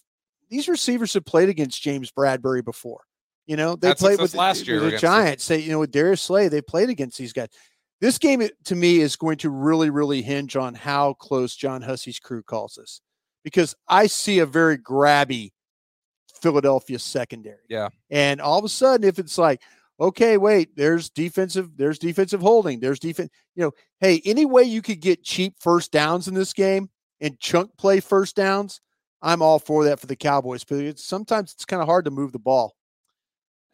[0.50, 3.02] these receivers have played against James Bradberry before.
[3.48, 5.12] You know they Had played with last with year the against them.
[5.12, 5.44] Giants.
[5.44, 7.50] Say you know with Darius Slay, they played against these guys.
[8.02, 12.20] This game to me is going to really really hinge on how close John Hussey's
[12.20, 13.02] crew calls us,
[13.44, 15.52] because I see a very grabby
[16.42, 17.58] Philadelphia secondary.
[17.68, 17.90] Yeah.
[18.10, 19.62] And all of a sudden, if it's like,
[20.00, 24.82] okay, wait, there's defensive, there's defensive holding, there's defense, you know, hey, any way you
[24.82, 26.90] could get cheap first downs in this game
[27.20, 28.80] and chunk play first downs,
[29.22, 30.64] I'm all for that for the Cowboys.
[30.64, 32.76] But it's sometimes it's kind of hard to move the ball.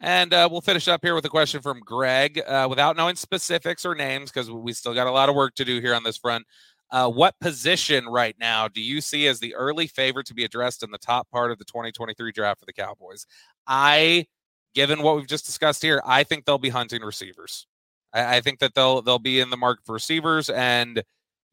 [0.00, 3.84] And uh, we'll finish up here with a question from Greg, uh, without knowing specifics
[3.86, 6.18] or names, because we still got a lot of work to do here on this
[6.18, 6.46] front.
[6.90, 10.82] Uh, what position right now do you see as the early favorite to be addressed
[10.82, 13.26] in the top part of the 2023 draft for the Cowboys?
[13.66, 14.26] I,
[14.74, 17.66] given what we've just discussed here, I think they'll be hunting receivers.
[18.12, 21.02] I, I think that they'll they'll be in the market for receivers, and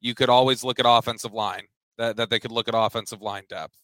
[0.02, 1.64] you could always look at offensive line.
[1.98, 3.83] That that they could look at offensive line depth.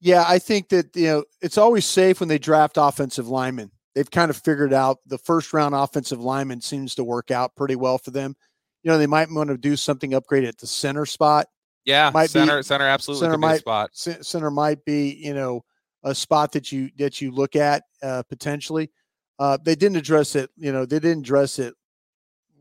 [0.00, 3.70] Yeah, I think that you know it's always safe when they draft offensive linemen.
[3.94, 7.76] They've kind of figured out the first round offensive lineman seems to work out pretty
[7.76, 8.34] well for them.
[8.82, 11.46] You know, they might want to do something upgrade at the center spot.
[11.84, 13.90] Yeah, Might be- center center absolutely center could be a might spot.
[13.94, 15.62] center might be you know
[16.02, 18.90] a spot that you that you look at uh, potentially.
[19.38, 20.50] Uh, they didn't address it.
[20.56, 21.74] You know, they didn't address it.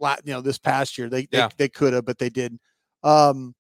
[0.02, 1.48] You know, this past year they Yeah.
[1.50, 2.62] they, they could have, but they didn't.
[3.04, 3.54] Um,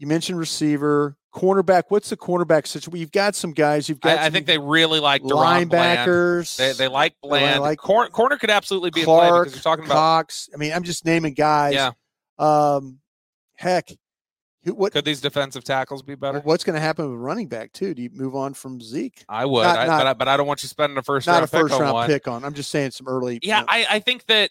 [0.00, 1.84] you mentioned receiver, cornerback.
[1.90, 2.98] What's the cornerback situation?
[3.00, 3.88] You've got some guys.
[3.88, 5.70] You've got I, I think they really like DaRon Bland.
[5.70, 6.56] linebackers.
[6.56, 7.60] They, they like They Bland.
[7.60, 10.48] like corner, corner could absolutely be a play because you're talking about Cox.
[10.52, 11.74] I mean, I'm just naming guys.
[11.74, 11.90] yeah.
[12.38, 13.00] Um,
[13.56, 13.90] heck,
[14.64, 16.40] who, what Could these defensive tackles be better?
[16.40, 17.92] what's going to happen with running back too?
[17.94, 19.24] Do you move on from Zeke?
[19.28, 21.26] I would, Not- I, not- but, I, but I don't want you spending a first
[21.26, 22.06] Not round a first pick on round one.
[22.08, 22.44] pick on.
[22.44, 23.34] I'm just saying some early.
[23.34, 24.50] you Yeah, know, I, I think that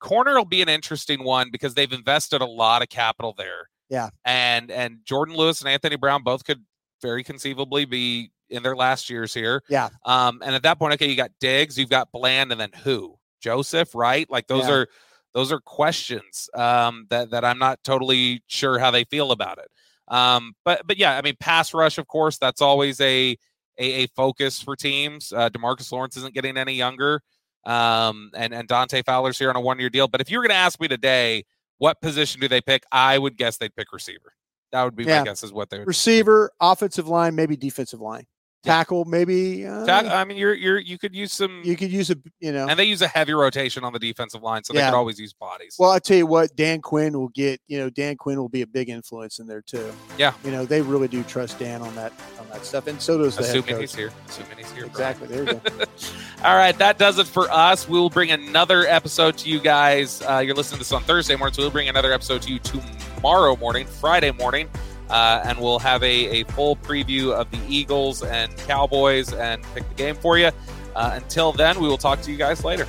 [0.00, 3.68] corner will be an interesting one because they've invested a lot of capital there.
[3.88, 4.10] Yeah.
[4.24, 6.64] And and Jourdan Lewis and Anthony Brown both could
[7.00, 9.62] very conceivably be in their last years here.
[9.68, 9.88] Yeah.
[10.04, 13.16] Um, and at that point, okay, you got Diggs, you've got Bland, and then who?
[13.40, 14.28] Joseph, right?
[14.30, 14.74] Like those Yeah.
[14.74, 14.88] are
[15.34, 19.68] those are questions um, that that I'm not totally sure how they feel about it.
[20.08, 23.36] Um, but but yeah, I mean, pass rush, of course, that's always a
[23.78, 25.32] a, a focus for teams.
[25.32, 27.20] Uh, Demarcus Lawrence isn't getting any younger.
[27.64, 30.08] Um, and and Dante Fowler's here on a one year deal.
[30.08, 31.44] But if you were going to ask me today,
[31.78, 32.84] what position do they pick?
[32.92, 34.34] I would guess they'd pick receiver.
[34.72, 35.20] That would be Yeah.
[35.20, 38.26] my guess is what they would Receiver, offensive line, maybe defensive line,
[38.62, 39.66] tackle, maybe.
[39.66, 42.66] Uh, I mean, you're you're you could use some, you could use a, you know.
[42.68, 45.32] and they use a heavy rotation on the defensive line, so they could always use
[45.32, 45.76] bodies.
[45.78, 47.60] Well, I tell you what, Dan Quinn will get.
[47.66, 49.92] You know, Dan Quinn will be a big influence in there too.
[50.16, 50.34] Yeah.
[50.44, 53.36] You know, they really do trust Dan on that on that stuff, and so does
[53.36, 53.80] the head Assuming coach.
[53.80, 54.12] he's here.
[54.28, 54.86] Assuming he's here.
[54.88, 55.12] Bryan.
[55.12, 55.28] Exactly.
[55.28, 55.84] There you go.
[56.44, 57.88] All right, that does it for us.
[57.88, 60.22] We'll bring another episode to you guys.
[60.22, 62.58] Uh, you're listening to this on Thursday morning, so we'll bring another episode to you
[62.60, 64.68] tomorrow morning, Friday morning,
[65.10, 69.88] uh, and we'll have a, a full preview of the Eagles and Cowboys and pick
[69.88, 70.50] the game for you.
[70.94, 72.86] Uh, until then, we will talk to you guys later.